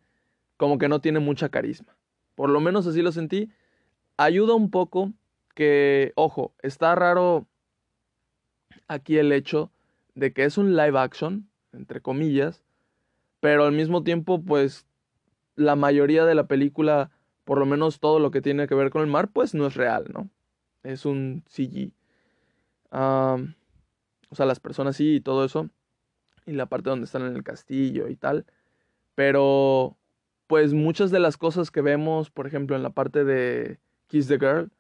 como 0.57 0.78
que 0.78 0.88
no 0.88 1.00
tiene 1.00 1.19
mucha 1.19 1.49
carisma. 1.49 1.97
Por 2.35 2.50
lo 2.50 2.61
menos 2.61 2.87
así 2.87 3.02
lo 3.02 3.12
sentí. 3.12 3.50
Ayuda 4.16 4.54
un 4.54 4.71
poco 4.71 5.12
que, 5.54 6.12
ojo, 6.14 6.52
está 6.62 6.95
raro 6.95 7.47
aquí 8.88 9.19
el 9.19 9.33
hecho 9.33 9.71
de 10.14 10.33
que 10.33 10.45
es 10.45 10.59
un 10.59 10.76
live 10.76 10.99
action, 10.99 11.49
entre 11.73 12.00
comillas, 12.00 12.62
pero 13.40 13.64
al 13.64 13.73
mismo 13.73 14.02
tiempo, 14.02 14.43
pues, 14.43 14.87
la 15.57 15.76
mayoría 15.76 16.25
de 16.25 16.35
la 16.35 16.47
película, 16.47 17.11
por 17.45 17.59
lo 17.59 17.66
menos 17.66 18.00
todo 18.00 18.19
lo 18.19 18.31
que 18.31 18.40
tiene 18.40 18.66
que 18.66 18.75
ver 18.75 18.90
con 18.90 19.02
el 19.02 19.09
mar, 19.09 19.28
pues 19.33 19.54
no 19.54 19.66
es 19.66 19.75
real, 19.75 20.07
¿no? 20.12 20.28
Es 20.83 21.04
un 21.04 21.43
CG. 21.49 21.93
O 22.94 24.34
sea, 24.34 24.46
las 24.46 24.60
personas 24.60 24.96
sí 24.96 25.16
y 25.16 25.20
todo 25.20 25.44
eso, 25.44 25.68
y 26.46 26.52
la 26.52 26.66
parte 26.66 26.90
donde 26.90 27.06
están 27.06 27.22
en 27.22 27.36
el 27.36 27.42
castillo 27.44 28.08
y 28.08 28.16
tal, 28.16 28.46
pero, 29.14 29.96
pues 30.46 30.74
muchas 30.74 31.10
de 31.10 31.20
las 31.20 31.36
cosas 31.36 31.70
que 31.70 31.80
vemos, 31.82 32.30
por 32.30 32.46
ejemplo, 32.46 32.76
en 32.76 32.82
la 32.82 32.90
parte 32.90 33.24
de 33.24 33.78
Kiss 34.08 34.28
the 34.28 34.38
Girl, 34.38 34.70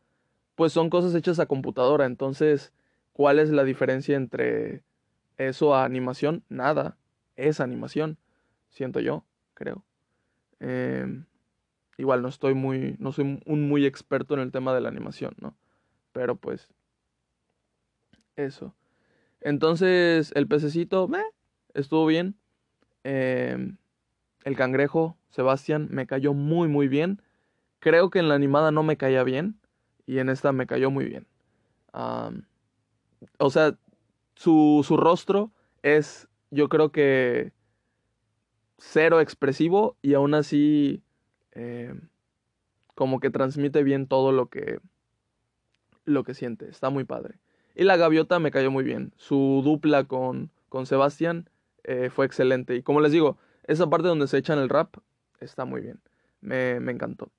pues 0.56 0.72
son 0.72 0.90
cosas 0.90 1.14
hechas 1.14 1.38
a 1.40 1.46
computadora. 1.46 2.06
Entonces, 2.06 2.72
¿cuál 3.12 3.38
es 3.38 3.50
la 3.50 3.64
diferencia 3.64 4.16
entre 4.16 4.82
eso 5.38 5.74
a 5.74 5.84
animación? 5.84 6.44
Nada, 6.48 6.96
es 7.36 7.60
animación, 7.60 8.18
siento 8.70 9.00
yo, 9.00 9.24
creo. 9.54 9.84
Em, 10.60 11.26
igual 11.98 12.22
no 12.22 12.28
estoy 12.28 12.54
muy, 12.54 12.96
no 12.98 13.12
soy 13.12 13.40
un 13.46 13.68
muy 13.68 13.86
experto 13.86 14.34
en 14.34 14.40
el 14.40 14.52
tema 14.52 14.74
de 14.74 14.80
la 14.80 14.88
animación, 14.88 15.34
¿no? 15.40 15.56
Pero 16.12 16.36
pues, 16.36 16.68
eso. 18.36 18.74
Entonces, 19.40 20.32
el 20.34 20.48
pececito, 20.48 21.08
me 21.08 21.22
estuvo 21.74 22.06
bien. 22.06 22.36
Em, 23.04 23.76
el 24.44 24.56
cangrejo, 24.56 25.16
Sebastián, 25.30 25.88
me 25.90 26.06
cayó 26.06 26.34
muy, 26.34 26.68
muy 26.68 26.88
bien. 26.88 27.20
Creo 27.80 28.10
que 28.10 28.18
en 28.18 28.28
la 28.28 28.34
animada 28.34 28.70
no 28.70 28.82
me 28.82 28.96
caía 28.96 29.22
bien 29.24 29.58
y 30.06 30.18
en 30.18 30.28
esta 30.28 30.52
me 30.52 30.66
cayó 30.66 30.90
muy 30.90 31.04
bien. 31.06 31.26
o 33.38 33.50
sea, 33.50 33.78
su, 34.34 34.84
su 34.86 34.96
rostro 34.96 35.52
es, 35.82 36.28
yo 36.50 36.68
creo 36.68 36.90
que, 36.90 37.52
cero 38.78 39.20
expresivo 39.20 39.96
y 40.02 40.14
aún 40.14 40.34
así 40.34 41.02
eh, 41.52 41.94
como 42.94 43.20
que 43.20 43.30
transmite 43.30 43.82
bien 43.82 44.06
todo 44.06 44.32
lo 44.32 44.48
que, 44.48 44.78
lo 46.04 46.24
que 46.24 46.34
siente. 46.34 46.68
Está 46.68 46.90
muy 46.90 47.04
padre. 47.04 47.38
Y 47.74 47.84
la 47.84 47.96
gaviota 47.96 48.38
me 48.38 48.50
cayó 48.50 48.70
muy 48.70 48.84
bien. 48.84 49.12
Su 49.16 49.62
dupla 49.64 50.04
con, 50.04 50.50
con 50.68 50.86
Sebastián 50.86 51.48
eh, 51.82 52.10
fue 52.10 52.26
excelente. 52.26 52.76
Y 52.76 52.82
como 52.82 53.00
les 53.00 53.12
digo, 53.12 53.38
esa 53.64 53.88
parte 53.88 54.08
donde 54.08 54.28
se 54.28 54.38
echan 54.38 54.58
el 54.58 54.68
rap 54.68 54.96
está 55.40 55.64
muy 55.64 55.80
bien. 55.80 56.00
Me, 56.40 56.78
me 56.80 56.92
encantó. 56.92 57.30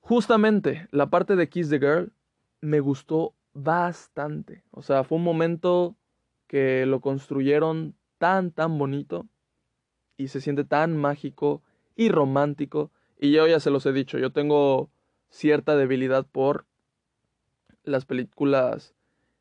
Justamente 0.00 0.88
la 0.90 1.10
parte 1.10 1.36
de 1.36 1.48
Kiss 1.48 1.68
the 1.68 1.78
Girl 1.78 2.12
me 2.60 2.80
gustó 2.80 3.34
bastante. 3.52 4.62
O 4.70 4.82
sea, 4.82 5.04
fue 5.04 5.18
un 5.18 5.24
momento 5.24 5.96
que 6.46 6.86
lo 6.86 7.00
construyeron 7.00 7.94
tan, 8.18 8.50
tan 8.50 8.78
bonito 8.78 9.26
y 10.16 10.28
se 10.28 10.40
siente 10.40 10.64
tan 10.64 10.96
mágico 10.96 11.62
y 11.94 12.08
romántico. 12.08 12.90
Y 13.18 13.32
yo 13.32 13.46
ya 13.46 13.60
se 13.60 13.70
los 13.70 13.86
he 13.86 13.92
dicho, 13.92 14.18
yo 14.18 14.30
tengo 14.30 14.90
cierta 15.28 15.76
debilidad 15.76 16.26
por 16.26 16.65
las 17.86 18.04
películas 18.04 18.94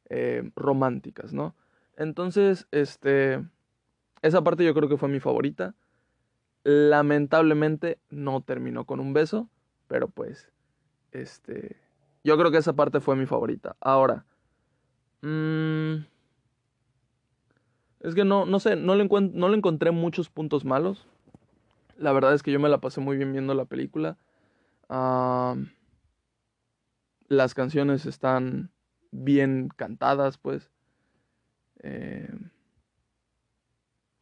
eh, 0.09 0.49
románticas, 0.55 1.33
¿no? 1.33 1.55
Entonces, 1.97 2.67
este, 2.71 3.43
esa 4.21 4.43
parte 4.43 4.63
yo 4.63 4.73
creo 4.73 4.87
que 4.87 4.97
fue 4.97 5.09
mi 5.09 5.19
favorita. 5.19 5.75
Lamentablemente 6.63 7.99
no 8.09 8.41
terminó 8.41 8.85
con 8.85 8.99
un 8.99 9.13
beso, 9.13 9.49
pero 9.87 10.07
pues 10.07 10.49
este, 11.11 11.75
yo 12.23 12.37
creo 12.37 12.51
que 12.51 12.57
esa 12.57 12.73
parte 12.73 13.01
fue 13.01 13.15
mi 13.15 13.25
favorita. 13.25 13.75
Ahora, 13.79 14.25
mmm, 15.21 15.95
es 18.01 18.15
que 18.15 18.25
no, 18.25 18.45
no 18.45 18.59
sé, 18.59 18.75
no 18.75 18.95
le, 18.95 19.07
no 19.07 19.49
le 19.49 19.57
encontré 19.57 19.91
muchos 19.91 20.29
puntos 20.29 20.65
malos. 20.65 21.07
La 21.97 22.11
verdad 22.11 22.33
es 22.33 22.43
que 22.43 22.51
yo 22.51 22.59
me 22.59 22.69
la 22.69 22.79
pasé 22.79 23.01
muy 23.01 23.17
bien 23.17 23.31
viendo 23.31 23.53
la 23.53 23.65
película. 23.65 24.17
Las 27.27 27.53
canciones 27.53 28.05
están 28.05 28.71
bien 29.11 29.69
cantadas, 29.75 30.37
pues. 30.37 30.71
Eh, 31.81 32.29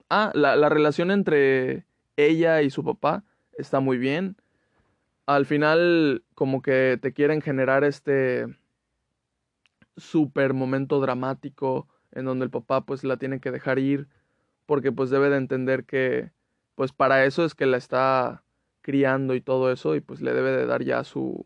ah, 0.09 0.31
la, 0.33 0.55
la, 0.55 0.69
relación 0.69 1.11
entre 1.11 1.85
ella 2.17 2.61
y 2.61 2.69
su 2.69 2.83
papá 2.83 3.23
está 3.57 3.79
muy 3.79 3.97
bien 3.97 4.35
al 5.25 5.45
final 5.45 6.23
como 6.35 6.61
que 6.61 6.97
te 7.01 7.13
quieren 7.13 7.41
generar 7.41 7.83
este 7.83 8.45
super 9.95 10.53
momento 10.53 10.99
dramático 10.99 11.87
en 12.11 12.25
donde 12.25 12.45
el 12.45 12.51
papá 12.51 12.85
pues 12.85 13.03
la 13.03 13.17
tiene 13.17 13.39
que 13.39 13.51
dejar 13.51 13.79
ir 13.79 14.07
porque 14.65 14.91
pues 14.91 15.09
debe 15.09 15.29
de 15.29 15.37
entender 15.37 15.85
que 15.85 16.31
pues 16.75 16.91
para 16.91 17.25
eso 17.25 17.45
es 17.45 17.55
que 17.55 17.65
la 17.65 17.77
está 17.77 18.43
criando 18.81 19.35
y 19.35 19.41
todo 19.41 19.71
eso 19.71 19.95
y 19.95 20.01
pues 20.01 20.21
le 20.21 20.33
debe 20.33 20.51
de 20.51 20.65
dar 20.65 20.83
ya 20.83 21.03
su 21.03 21.45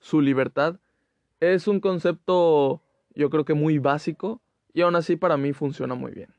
su 0.00 0.20
libertad 0.20 0.80
es 1.52 1.68
un 1.68 1.80
concepto 1.80 2.82
yo 3.14 3.30
creo 3.30 3.44
que 3.44 3.54
muy 3.54 3.78
básico 3.78 4.40
y 4.72 4.80
aún 4.80 4.96
así 4.96 5.16
para 5.16 5.36
mí 5.36 5.52
funciona 5.52 5.94
muy 5.94 6.12
bien 6.12 6.30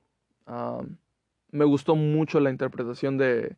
me 1.52 1.66
gustó 1.66 1.96
mucho 1.96 2.40
la 2.40 2.50
interpretación 2.50 3.18
de 3.18 3.56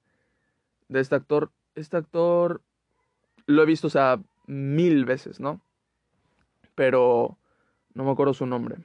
de 0.89 0.99
este 0.99 1.15
actor 1.15 1.51
este 1.75 1.97
actor 1.97 2.61
lo 3.47 3.63
he 3.63 3.65
visto, 3.65 3.87
o 3.87 3.89
sea, 3.89 4.21
mil 4.45 5.05
veces, 5.05 5.39
¿no? 5.39 5.61
Pero 6.75 7.37
no 7.93 8.03
me 8.03 8.11
acuerdo 8.11 8.33
su 8.33 8.45
nombre. 8.45 8.77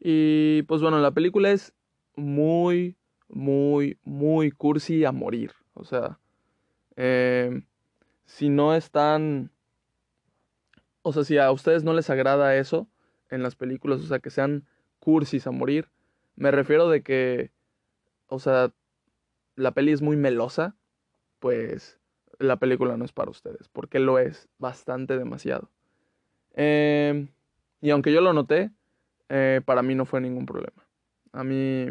Y 0.00 0.62
pues 0.62 0.80
bueno, 0.80 0.98
la 0.98 1.12
película 1.12 1.50
es 1.50 1.74
muy, 2.16 2.96
muy, 3.28 3.98
muy 4.02 4.50
cursi 4.50 5.04
a 5.04 5.12
morir. 5.12 5.52
O 5.74 5.84
sea, 5.84 6.18
eh, 6.96 7.62
si 8.24 8.48
no 8.48 8.74
están... 8.74 9.52
O 11.02 11.12
sea, 11.12 11.24
si 11.24 11.38
a 11.38 11.50
ustedes 11.50 11.84
no 11.84 11.92
les 11.92 12.10
agrada 12.10 12.56
eso 12.56 12.88
en 13.28 13.42
las 13.42 13.56
películas, 13.56 14.00
o 14.00 14.06
sea, 14.06 14.18
que 14.18 14.30
sean 14.30 14.66
cursis 14.98 15.46
a 15.46 15.50
morir, 15.50 15.88
me 16.36 16.50
refiero 16.50 16.88
de 16.88 17.02
que, 17.02 17.50
o 18.26 18.38
sea, 18.38 18.72
la 19.56 19.72
peli 19.72 19.92
es 19.92 20.02
muy 20.02 20.16
melosa, 20.16 20.76
pues 21.38 21.98
la 22.38 22.56
película 22.56 22.96
no 22.96 23.04
es 23.04 23.12
para 23.12 23.30
ustedes, 23.30 23.68
porque 23.68 23.98
lo 23.98 24.18
es 24.18 24.48
bastante 24.58 25.18
demasiado. 25.18 25.70
Eh, 26.54 27.28
y 27.80 27.90
aunque 27.90 28.12
yo 28.12 28.20
lo 28.20 28.32
noté, 28.32 28.70
eh, 29.28 29.60
para 29.64 29.82
mí 29.82 29.94
no 29.94 30.06
fue 30.06 30.20
ningún 30.20 30.46
problema. 30.46 30.86
A 31.32 31.44
mí 31.44 31.86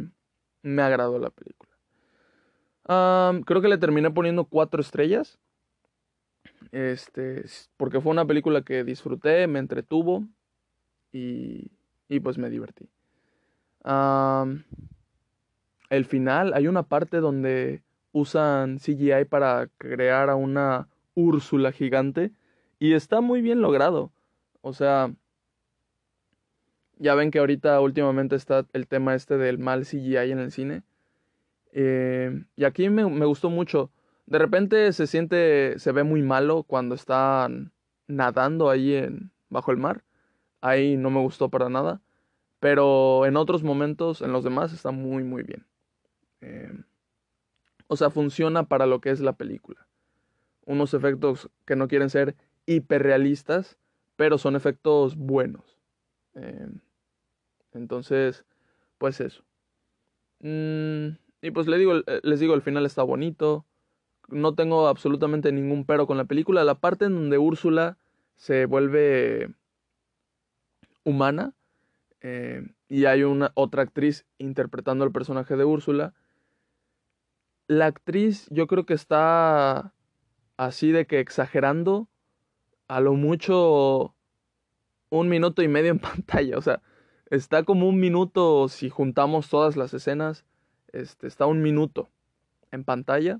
me 0.62 0.82
agradó 0.82 1.20
la 1.20 1.30
película. 1.30 1.70
creo 3.46 3.62
que 3.62 3.68
le 3.68 3.78
terminé 3.78 4.10
poniendo 4.12 4.46
cuatro 4.46 4.82
estrellas. 4.82 5.40
Este, 6.72 7.46
porque 7.78 8.00
fue 8.00 8.12
una 8.12 8.26
película 8.26 8.62
que 8.62 8.84
disfruté, 8.84 9.48
me 9.48 9.60
entretuvo 9.60 10.28
y, 11.12 11.72
y 12.08 12.20
pues 12.20 12.38
me 12.38 12.50
divertí. 12.50 12.88
el 15.90 16.06
final, 16.06 16.54
hay 16.54 16.68
una 16.68 16.84
parte 16.84 17.18
donde 17.18 17.82
usan 18.12 18.78
CGI 18.80 19.26
para 19.30 19.68
crear 19.78 20.30
a 20.30 20.36
una 20.36 20.88
Úrsula 21.16 21.72
gigante 21.72 22.32
y 22.80 22.94
está 22.94 23.22
muy 23.22 23.42
bien 23.42 23.62
logrado. 23.62 24.12
O 24.62 24.74
sea, 24.74 25.12
ya 26.98 27.16
ven 27.16 27.32
que 27.32 27.40
ahorita 27.40 27.80
últimamente 27.82 28.36
está 28.36 28.66
el 28.74 28.88
tema 28.88 29.16
este 29.16 29.38
del 29.38 29.58
mal 29.58 29.86
CGI 29.86 30.32
en 30.32 30.40
el 30.40 30.52
cine. 30.52 30.84
Eh, 31.72 32.44
y 32.56 32.64
aquí 32.64 32.90
me, 32.90 33.06
me, 33.10 33.26
gustó 33.26 33.50
mucho. 33.50 33.92
De 34.30 34.38
repente 34.38 34.94
se 34.94 35.08
siente, 35.08 35.80
se 35.80 35.92
ve 35.92 36.04
muy 36.04 36.22
malo 36.22 36.62
cuando 36.62 36.94
están 36.94 37.72
nadando 38.06 38.70
ahí 38.70 38.94
en, 38.94 39.32
bajo 39.50 39.72
el 39.72 39.78
mar. 39.78 40.04
Ahí 40.62 40.98
no 40.98 41.10
me 41.10 41.20
gustó 41.20 41.50
para 41.50 41.68
nada. 41.68 42.00
Pero 42.60 43.26
en 43.26 43.38
otros 43.38 43.64
momentos, 43.64 44.22
en 44.22 44.32
los 44.32 44.44
demás, 44.44 44.72
está 44.72 44.92
muy, 44.92 45.24
muy 45.24 45.42
bien. 45.42 45.66
Eh, 46.42 46.72
o 47.88 47.96
sea, 47.96 48.12
funciona 48.12 48.66
para 48.66 48.86
lo 48.86 49.02
que 49.02 49.10
es 49.10 49.20
la 49.20 49.34
película. 49.34 49.88
Unos 50.64 50.94
efectos 50.94 51.50
que 51.66 51.76
no 51.76 51.88
quieren 51.88 52.12
ser 52.12 52.36
hiperrealistas, 52.68 53.80
pero 54.16 54.38
son 54.38 54.56
efectos 54.56 55.16
buenos. 55.16 55.80
Eh, 56.36 56.70
entonces, 57.74 58.46
pues 59.00 59.22
eso. 59.22 59.44
Mm, 60.42 61.18
y 61.42 61.50
pues 61.50 61.66
les 61.66 61.80
digo, 61.80 61.96
eh, 61.96 62.20
les 62.22 62.40
digo, 62.40 62.54
el 62.54 62.62
final 62.62 62.86
está 62.86 63.02
bonito. 63.02 63.66
No 64.32 64.56
tengo 64.56 64.88
absolutamente 64.88 65.52
ningún 65.52 65.86
pero 65.86 66.08
con 66.08 66.18
la 66.18 66.26
película. 66.26 66.64
La 66.64 66.76
parte 66.76 67.06
en 67.06 67.16
donde 67.16 67.38
Úrsula 67.38 67.98
se 68.36 68.66
vuelve 68.66 69.54
humana 71.04 71.54
eh, 72.22 72.68
y 72.88 73.06
hay 73.06 73.24
una 73.24 73.52
otra 73.56 73.84
actriz 73.84 74.26
interpretando 74.38 75.06
el 75.06 75.12
personaje 75.12 75.56
de 75.56 75.66
Úrsula. 75.66 76.14
La 77.68 77.86
actriz 77.86 78.48
yo 78.50 78.68
creo 78.68 78.86
que 78.86 78.94
está 78.94 79.94
así 80.58 80.92
de 80.92 81.06
que 81.06 81.20
exagerando 81.20 82.08
a 82.88 83.00
lo 83.00 83.14
mucho 83.14 84.16
un 85.10 85.30
minuto 85.30 85.62
y 85.62 85.68
medio 85.68 85.92
en 85.92 86.00
pantalla. 86.00 86.58
O 86.58 86.62
sea, 86.62 86.82
Está 87.30 87.64
como 87.64 87.88
un 87.88 88.00
minuto, 88.00 88.68
si 88.70 88.90
juntamos 88.90 89.50
todas 89.50 89.78
las 89.78 89.94
escenas, 89.94 90.46
este, 90.92 91.28
está 91.28 91.46
un 91.46 91.62
minuto 91.62 92.10
en 92.72 92.84
pantalla 92.84 93.40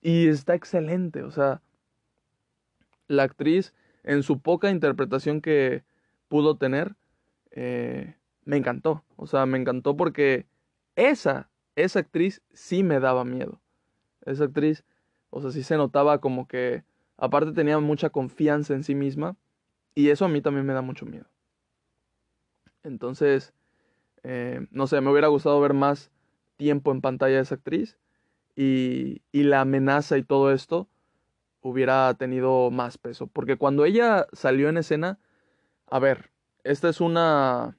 y 0.00 0.28
está 0.28 0.54
excelente. 0.54 1.22
O 1.22 1.30
sea, 1.30 1.60
la 3.06 3.24
actriz 3.24 3.74
en 4.04 4.22
su 4.22 4.40
poca 4.40 4.70
interpretación 4.70 5.40
que 5.40 5.84
pudo 6.28 6.56
tener, 6.56 6.96
eh, 7.50 8.16
me 8.44 8.56
encantó. 8.56 9.04
O 9.16 9.26
sea, 9.26 9.46
me 9.46 9.58
encantó 9.58 9.96
porque 9.96 10.46
esa, 10.96 11.50
esa 11.76 12.00
actriz 12.00 12.42
sí 12.52 12.82
me 12.82 13.00
daba 13.00 13.24
miedo. 13.24 13.60
Esa 14.24 14.44
actriz, 14.44 14.84
o 15.30 15.40
sea, 15.40 15.50
sí 15.50 15.62
se 15.62 15.76
notaba 15.76 16.20
como 16.20 16.46
que, 16.46 16.84
aparte 17.16 17.52
tenía 17.52 17.78
mucha 17.78 18.10
confianza 18.10 18.74
en 18.74 18.84
sí 18.84 18.94
misma 18.94 19.36
y 19.94 20.10
eso 20.10 20.24
a 20.24 20.28
mí 20.28 20.40
también 20.40 20.66
me 20.66 20.74
da 20.74 20.82
mucho 20.82 21.06
miedo. 21.06 21.26
Entonces, 22.84 23.52
eh, 24.22 24.66
no 24.70 24.86
sé, 24.86 25.00
me 25.00 25.10
hubiera 25.10 25.28
gustado 25.28 25.60
ver 25.60 25.74
más 25.74 26.10
tiempo 26.56 26.92
en 26.92 27.00
pantalla 27.00 27.36
de 27.36 27.42
esa 27.42 27.56
actriz 27.56 27.98
y, 28.58 29.22
y 29.30 29.44
la 29.44 29.60
amenaza 29.60 30.18
y 30.18 30.24
todo 30.24 30.50
esto 30.50 30.88
hubiera 31.60 32.12
tenido 32.14 32.72
más 32.72 32.98
peso. 32.98 33.28
Porque 33.28 33.56
cuando 33.56 33.84
ella 33.84 34.26
salió 34.32 34.68
en 34.68 34.78
escena, 34.78 35.20
a 35.86 36.00
ver, 36.00 36.32
esta 36.64 36.88
es 36.88 37.00
una 37.00 37.78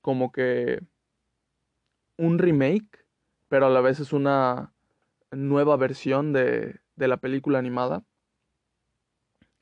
como 0.00 0.32
que 0.32 0.82
un 2.16 2.40
remake, 2.40 3.06
pero 3.48 3.66
a 3.66 3.70
la 3.70 3.80
vez 3.80 4.00
es 4.00 4.12
una 4.12 4.72
nueva 5.30 5.76
versión 5.76 6.32
de, 6.32 6.80
de 6.96 7.06
la 7.06 7.18
película 7.18 7.60
animada. 7.60 8.02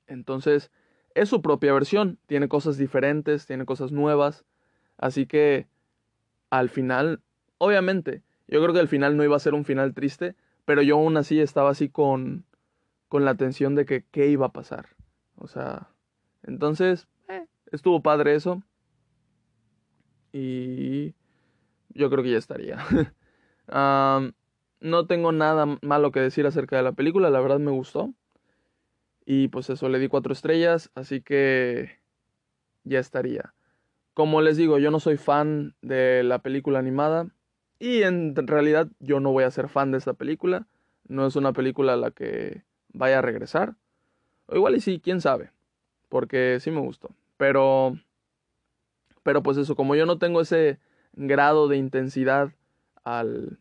Entonces, 0.06 0.70
es 1.14 1.28
su 1.28 1.42
propia 1.42 1.74
versión, 1.74 2.18
tiene 2.24 2.48
cosas 2.48 2.78
diferentes, 2.78 3.44
tiene 3.44 3.66
cosas 3.66 3.92
nuevas. 3.92 4.46
Así 4.96 5.26
que 5.26 5.68
al 6.48 6.70
final, 6.70 7.20
obviamente, 7.58 8.22
yo 8.48 8.62
creo 8.62 8.72
que 8.72 8.80
al 8.80 8.88
final 8.88 9.16
no 9.16 9.24
iba 9.24 9.36
a 9.36 9.40
ser 9.40 9.54
un 9.54 9.64
final 9.64 9.94
triste, 9.94 10.34
pero 10.64 10.82
yo 10.82 10.96
aún 10.96 11.16
así 11.16 11.40
estaba 11.40 11.70
así 11.70 11.88
con, 11.88 12.44
con 13.08 13.24
la 13.24 13.36
tensión 13.36 13.74
de 13.74 13.84
que 13.84 14.04
qué 14.10 14.28
iba 14.28 14.46
a 14.46 14.52
pasar. 14.52 14.88
O 15.36 15.46
sea, 15.48 15.88
entonces, 16.42 17.08
eh, 17.28 17.46
estuvo 17.70 18.02
padre 18.02 18.34
eso. 18.34 18.62
Y 20.32 21.14
yo 21.90 22.10
creo 22.10 22.24
que 22.24 22.30
ya 22.30 22.38
estaría. 22.38 22.78
no 24.80 25.06
tengo 25.06 25.32
nada 25.32 25.78
malo 25.82 26.10
que 26.10 26.20
decir 26.20 26.46
acerca 26.46 26.76
de 26.76 26.82
la 26.82 26.92
película, 26.92 27.30
la 27.30 27.40
verdad 27.40 27.58
me 27.58 27.70
gustó. 27.70 28.14
Y 29.26 29.48
pues 29.48 29.68
eso, 29.68 29.90
le 29.90 29.98
di 29.98 30.08
cuatro 30.08 30.32
estrellas, 30.32 30.90
así 30.94 31.20
que 31.20 31.98
ya 32.84 32.98
estaría. 32.98 33.52
Como 34.14 34.40
les 34.40 34.56
digo, 34.56 34.78
yo 34.78 34.90
no 34.90 35.00
soy 35.00 35.18
fan 35.18 35.76
de 35.82 36.22
la 36.24 36.38
película 36.40 36.78
animada 36.78 37.28
y 37.78 38.02
en 38.02 38.34
realidad 38.34 38.88
yo 38.98 39.20
no 39.20 39.32
voy 39.32 39.44
a 39.44 39.50
ser 39.50 39.68
fan 39.68 39.92
de 39.92 39.98
esta 39.98 40.14
película. 40.14 40.66
No 41.06 41.26
es 41.26 41.36
una 41.36 41.52
película 41.52 41.94
a 41.94 41.96
la 41.96 42.10
que 42.10 42.64
vaya 42.92 43.18
a 43.18 43.22
regresar. 43.22 43.76
O 44.46 44.56
igual 44.56 44.76
y 44.76 44.80
sí, 44.80 45.00
quién 45.02 45.20
sabe. 45.20 45.52
Porque 46.08 46.58
sí 46.60 46.70
me 46.70 46.80
gustó. 46.80 47.10
Pero, 47.36 47.96
pero 49.22 49.42
pues 49.42 49.56
eso, 49.58 49.76
como 49.76 49.94
yo 49.94 50.06
no 50.06 50.18
tengo 50.18 50.40
ese 50.40 50.80
grado 51.12 51.68
de 51.68 51.76
intensidad 51.76 52.50
al, 53.04 53.58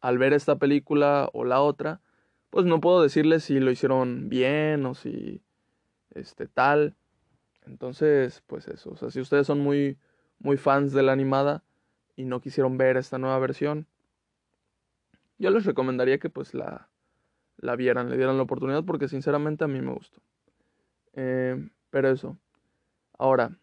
al 0.00 0.18
ver 0.18 0.34
esta 0.34 0.56
película 0.56 1.30
o 1.32 1.44
la 1.44 1.60
otra, 1.62 2.00
pues 2.50 2.66
no 2.66 2.80
puedo 2.80 3.02
decirles 3.02 3.44
si 3.44 3.60
lo 3.60 3.70
hicieron 3.70 4.28
bien 4.28 4.84
o 4.84 4.94
si 4.94 5.40
este 6.14 6.46
tal. 6.46 6.94
Entonces, 7.66 8.42
pues 8.46 8.68
eso, 8.68 8.90
o 8.90 8.96
sea, 8.96 9.10
si 9.10 9.20
ustedes 9.20 9.46
son 9.46 9.60
muy, 9.60 9.96
muy 10.38 10.58
fans 10.58 10.92
de 10.92 11.02
la 11.02 11.12
animada 11.12 11.62
y 12.16 12.24
no 12.24 12.40
quisieron 12.40 12.78
ver 12.78 12.96
esta 12.96 13.18
nueva 13.18 13.38
versión, 13.38 13.86
yo 15.38 15.50
les 15.50 15.64
recomendaría 15.64 16.18
que 16.18 16.30
pues 16.30 16.54
la, 16.54 16.88
la 17.56 17.76
vieran, 17.76 18.10
le 18.10 18.16
dieran 18.16 18.36
la 18.36 18.44
oportunidad 18.44 18.84
porque 18.84 19.08
sinceramente 19.08 19.64
a 19.64 19.68
mí 19.68 19.80
me 19.80 19.92
gustó. 19.92 20.20
Eh, 21.14 21.68
pero 21.90 22.10
eso. 22.10 22.38
Ahora, 23.18 23.56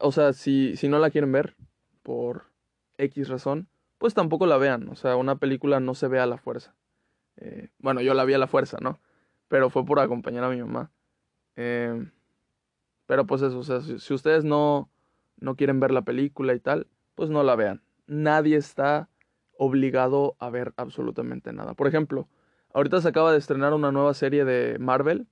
o 0.00 0.12
sea, 0.12 0.32
si, 0.32 0.76
si 0.76 0.88
no 0.88 0.98
la 0.98 1.10
quieren 1.10 1.32
ver 1.32 1.56
por 2.02 2.44
X 2.98 3.28
razón, 3.28 3.68
pues 3.98 4.14
tampoco 4.14 4.46
la 4.46 4.56
vean. 4.56 4.88
O 4.88 4.96
sea, 4.96 5.16
una 5.16 5.36
película 5.36 5.80
no 5.80 5.94
se 5.94 6.08
ve 6.08 6.20
a 6.20 6.26
la 6.26 6.38
fuerza. 6.38 6.74
Eh, 7.36 7.70
bueno, 7.78 8.00
yo 8.00 8.14
la 8.14 8.24
vi 8.24 8.34
a 8.34 8.38
la 8.38 8.46
fuerza, 8.46 8.78
¿no? 8.80 9.00
pero 9.48 9.70
fue 9.70 9.84
por 9.84 10.00
acompañar 10.00 10.44
a 10.44 10.50
mi 10.50 10.60
mamá. 10.60 10.90
Em, 11.56 12.10
pero 13.06 13.26
pues 13.26 13.42
eso, 13.42 13.58
o 13.58 13.62
sea, 13.62 13.80
si, 13.80 14.14
ustedes 14.14 14.44
no, 14.44 14.90
no 15.38 15.56
quieren 15.56 15.80
ver 15.80 15.92
la 15.92 16.02
película 16.02 16.54
y 16.54 16.60
tal, 16.60 16.88
pues 17.14 17.30
no 17.30 17.42
la 17.42 17.56
vean. 17.56 17.82
Nadie 18.06 18.56
está 18.56 19.08
obligado 19.58 20.36
a 20.38 20.50
ver 20.50 20.74
absolutamente 20.76 21.52
nada. 21.52 21.74
Por 21.74 21.86
ejemplo, 21.86 22.28
ahorita 22.74 23.00
se 23.00 23.08
acaba 23.08 23.32
de 23.32 23.38
estrenar 23.38 23.72
una 23.72 23.92
nueva 23.92 24.12
serie 24.14 24.44
de 24.44 24.78
Marvel, 24.78 25.26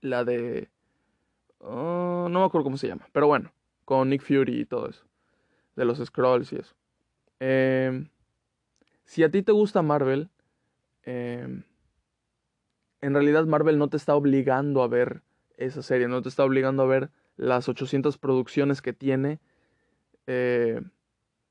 la 0.00 0.24
de... 0.24 0.68
Oh, 1.58 2.26
no 2.28 2.40
me 2.40 2.44
acuerdo 2.44 2.64
cómo 2.64 2.76
se 2.76 2.88
llama, 2.88 3.08
pero 3.12 3.28
bueno, 3.28 3.52
con 3.84 4.10
Nick 4.10 4.22
Fury 4.22 4.60
y 4.60 4.66
todo 4.66 4.88
eso, 4.88 5.04
de 5.76 5.84
los 5.84 5.98
Scrolls 5.98 6.52
y 6.52 6.56
eso. 6.56 6.74
Eh, 7.38 8.08
si 9.04 9.22
a 9.22 9.30
ti 9.30 9.42
te 9.42 9.52
gusta 9.52 9.80
Marvel, 9.80 10.28
em, 11.04 11.62
en 13.00 13.14
realidad 13.14 13.46
Marvel 13.46 13.78
no 13.78 13.88
te 13.88 13.96
está 13.96 14.16
obligando 14.16 14.82
a 14.82 14.88
ver 14.88 15.22
esa 15.64 15.82
serie, 15.82 16.08
no 16.08 16.22
te 16.22 16.28
está 16.28 16.44
obligando 16.44 16.82
a 16.82 16.86
ver 16.86 17.10
las 17.36 17.68
800 17.68 18.18
producciones 18.18 18.82
que 18.82 18.92
tiene. 18.92 19.40
Eh, 20.26 20.80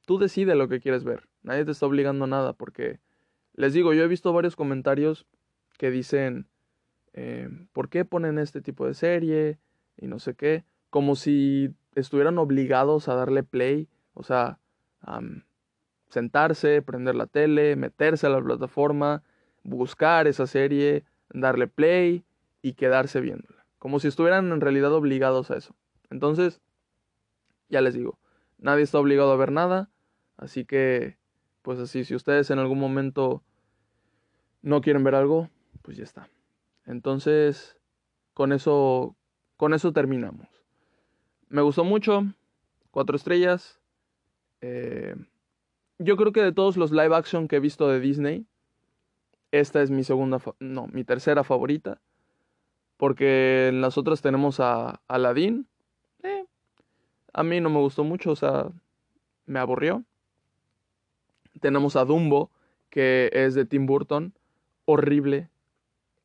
tú 0.05 0.17
decides 0.17 0.55
lo 0.55 0.67
que 0.67 0.79
quieres 0.79 1.03
ver. 1.03 1.27
Nadie 1.43 1.65
te 1.65 1.71
está 1.71 1.85
obligando 1.85 2.25
a 2.25 2.27
nada 2.27 2.53
porque, 2.53 2.99
les 3.55 3.73
digo, 3.73 3.93
yo 3.93 4.03
he 4.03 4.07
visto 4.07 4.33
varios 4.33 4.55
comentarios 4.55 5.25
que 5.77 5.91
dicen, 5.91 6.47
eh, 7.13 7.49
¿por 7.73 7.89
qué 7.89 8.05
ponen 8.05 8.37
este 8.37 8.61
tipo 8.61 8.85
de 8.85 8.93
serie? 8.93 9.57
Y 9.97 10.07
no 10.07 10.19
sé 10.19 10.35
qué. 10.35 10.63
Como 10.89 11.15
si 11.15 11.73
estuvieran 11.95 12.37
obligados 12.37 13.07
a 13.07 13.15
darle 13.15 13.43
play. 13.43 13.87
O 14.13 14.23
sea, 14.23 14.59
sentarse, 16.09 16.81
prender 16.81 17.15
la 17.15 17.27
tele, 17.27 17.75
meterse 17.75 18.27
a 18.27 18.29
la 18.29 18.41
plataforma, 18.41 19.23
buscar 19.63 20.27
esa 20.27 20.47
serie, 20.47 21.05
darle 21.33 21.67
play 21.67 22.23
y 22.61 22.73
quedarse 22.73 23.21
viéndola. 23.21 23.60
Como 23.81 23.99
si 23.99 24.07
estuvieran 24.07 24.51
en 24.51 24.61
realidad 24.61 24.93
obligados 24.93 25.49
a 25.49 25.57
eso. 25.57 25.75
Entonces, 26.11 26.61
ya 27.67 27.81
les 27.81 27.95
digo, 27.95 28.19
nadie 28.59 28.83
está 28.83 28.99
obligado 28.99 29.31
a 29.31 29.37
ver 29.37 29.51
nada. 29.51 29.89
Así 30.37 30.65
que, 30.65 31.17
pues 31.63 31.79
así, 31.79 32.03
si 32.03 32.13
ustedes 32.13 32.51
en 32.51 32.59
algún 32.59 32.77
momento 32.77 33.41
no 34.61 34.81
quieren 34.81 35.03
ver 35.03 35.15
algo, 35.15 35.49
pues 35.81 35.97
ya 35.97 36.03
está. 36.03 36.29
Entonces, 36.85 37.75
con 38.35 38.51
eso, 38.51 39.15
con 39.57 39.73
eso 39.73 39.91
terminamos. 39.91 40.47
Me 41.49 41.63
gustó 41.63 41.83
mucho, 41.83 42.23
cuatro 42.91 43.15
estrellas. 43.15 43.79
Eh, 44.61 45.15
yo 45.97 46.17
creo 46.17 46.31
que 46.31 46.43
de 46.43 46.51
todos 46.51 46.77
los 46.77 46.91
live 46.91 47.15
action 47.15 47.47
que 47.47 47.55
he 47.55 47.59
visto 47.59 47.87
de 47.87 47.99
Disney, 47.99 48.45
esta 49.49 49.81
es 49.81 49.89
mi 49.89 50.03
segunda, 50.03 50.37
no, 50.59 50.85
mi 50.85 51.03
tercera 51.03 51.43
favorita. 51.43 51.99
Porque 53.01 53.69
en 53.69 53.81
las 53.81 53.97
otras 53.97 54.21
tenemos 54.21 54.59
a 54.59 55.01
Aladdin. 55.07 55.65
Eh, 56.21 56.45
a 57.33 57.41
mí 57.41 57.59
no 57.59 57.71
me 57.71 57.79
gustó 57.79 58.03
mucho, 58.03 58.29
o 58.29 58.35
sea, 58.35 58.69
me 59.47 59.57
aburrió. 59.57 60.03
Tenemos 61.61 61.95
a 61.95 62.05
Dumbo, 62.05 62.51
que 62.91 63.31
es 63.33 63.55
de 63.55 63.65
Tim 63.65 63.87
Burton. 63.87 64.35
Horrible. 64.85 65.49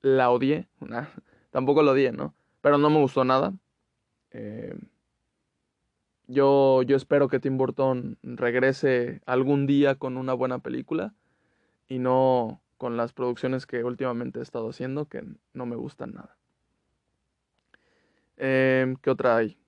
La 0.02 0.28
odié. 0.28 0.68
tampoco 1.50 1.82
lo 1.82 1.92
odié, 1.92 2.12
¿no? 2.12 2.34
Pero 2.60 2.76
no 2.76 2.90
me 2.90 3.00
gustó 3.00 3.24
nada. 3.24 3.54
Eh, 4.32 4.78
yo, 6.26 6.82
yo 6.82 6.96
espero 6.98 7.28
que 7.28 7.40
Tim 7.40 7.56
Burton 7.56 8.18
regrese 8.22 9.22
algún 9.24 9.66
día 9.66 9.94
con 9.94 10.18
una 10.18 10.34
buena 10.34 10.58
película 10.58 11.14
y 11.88 12.00
no 12.00 12.60
con 12.76 12.98
las 12.98 13.14
producciones 13.14 13.64
que 13.64 13.82
últimamente 13.82 14.40
he 14.40 14.42
estado 14.42 14.68
haciendo 14.68 15.06
que 15.06 15.24
no 15.54 15.64
me 15.64 15.76
gustan 15.76 16.12
nada. 16.12 16.36
Em, 18.36 18.96
¿Qué 18.96 19.10
otra 19.10 19.36
hay? 19.36 19.58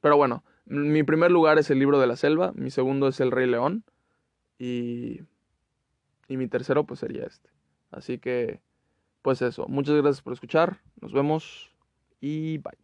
Pero 0.00 0.16
bueno, 0.16 0.44
mi 0.66 1.02
primer 1.02 1.30
lugar 1.30 1.58
es 1.58 1.70
el 1.70 1.78
libro 1.78 2.00
de 2.00 2.06
la 2.06 2.16
selva, 2.16 2.52
mi 2.54 2.70
segundo 2.70 3.08
es 3.08 3.20
el 3.20 3.30
Rey 3.30 3.46
León 3.46 3.84
y, 4.58 5.20
y 6.28 6.36
mi 6.36 6.48
tercero 6.48 6.84
pues 6.84 7.00
sería 7.00 7.24
este. 7.24 7.50
Así 7.90 8.18
que, 8.18 8.60
pues 9.22 9.42
eso, 9.42 9.66
muchas 9.68 9.96
gracias 9.96 10.22
por 10.22 10.32
escuchar, 10.32 10.80
nos 11.00 11.12
vemos 11.12 11.70
y 12.20 12.58
bye. 12.58 12.81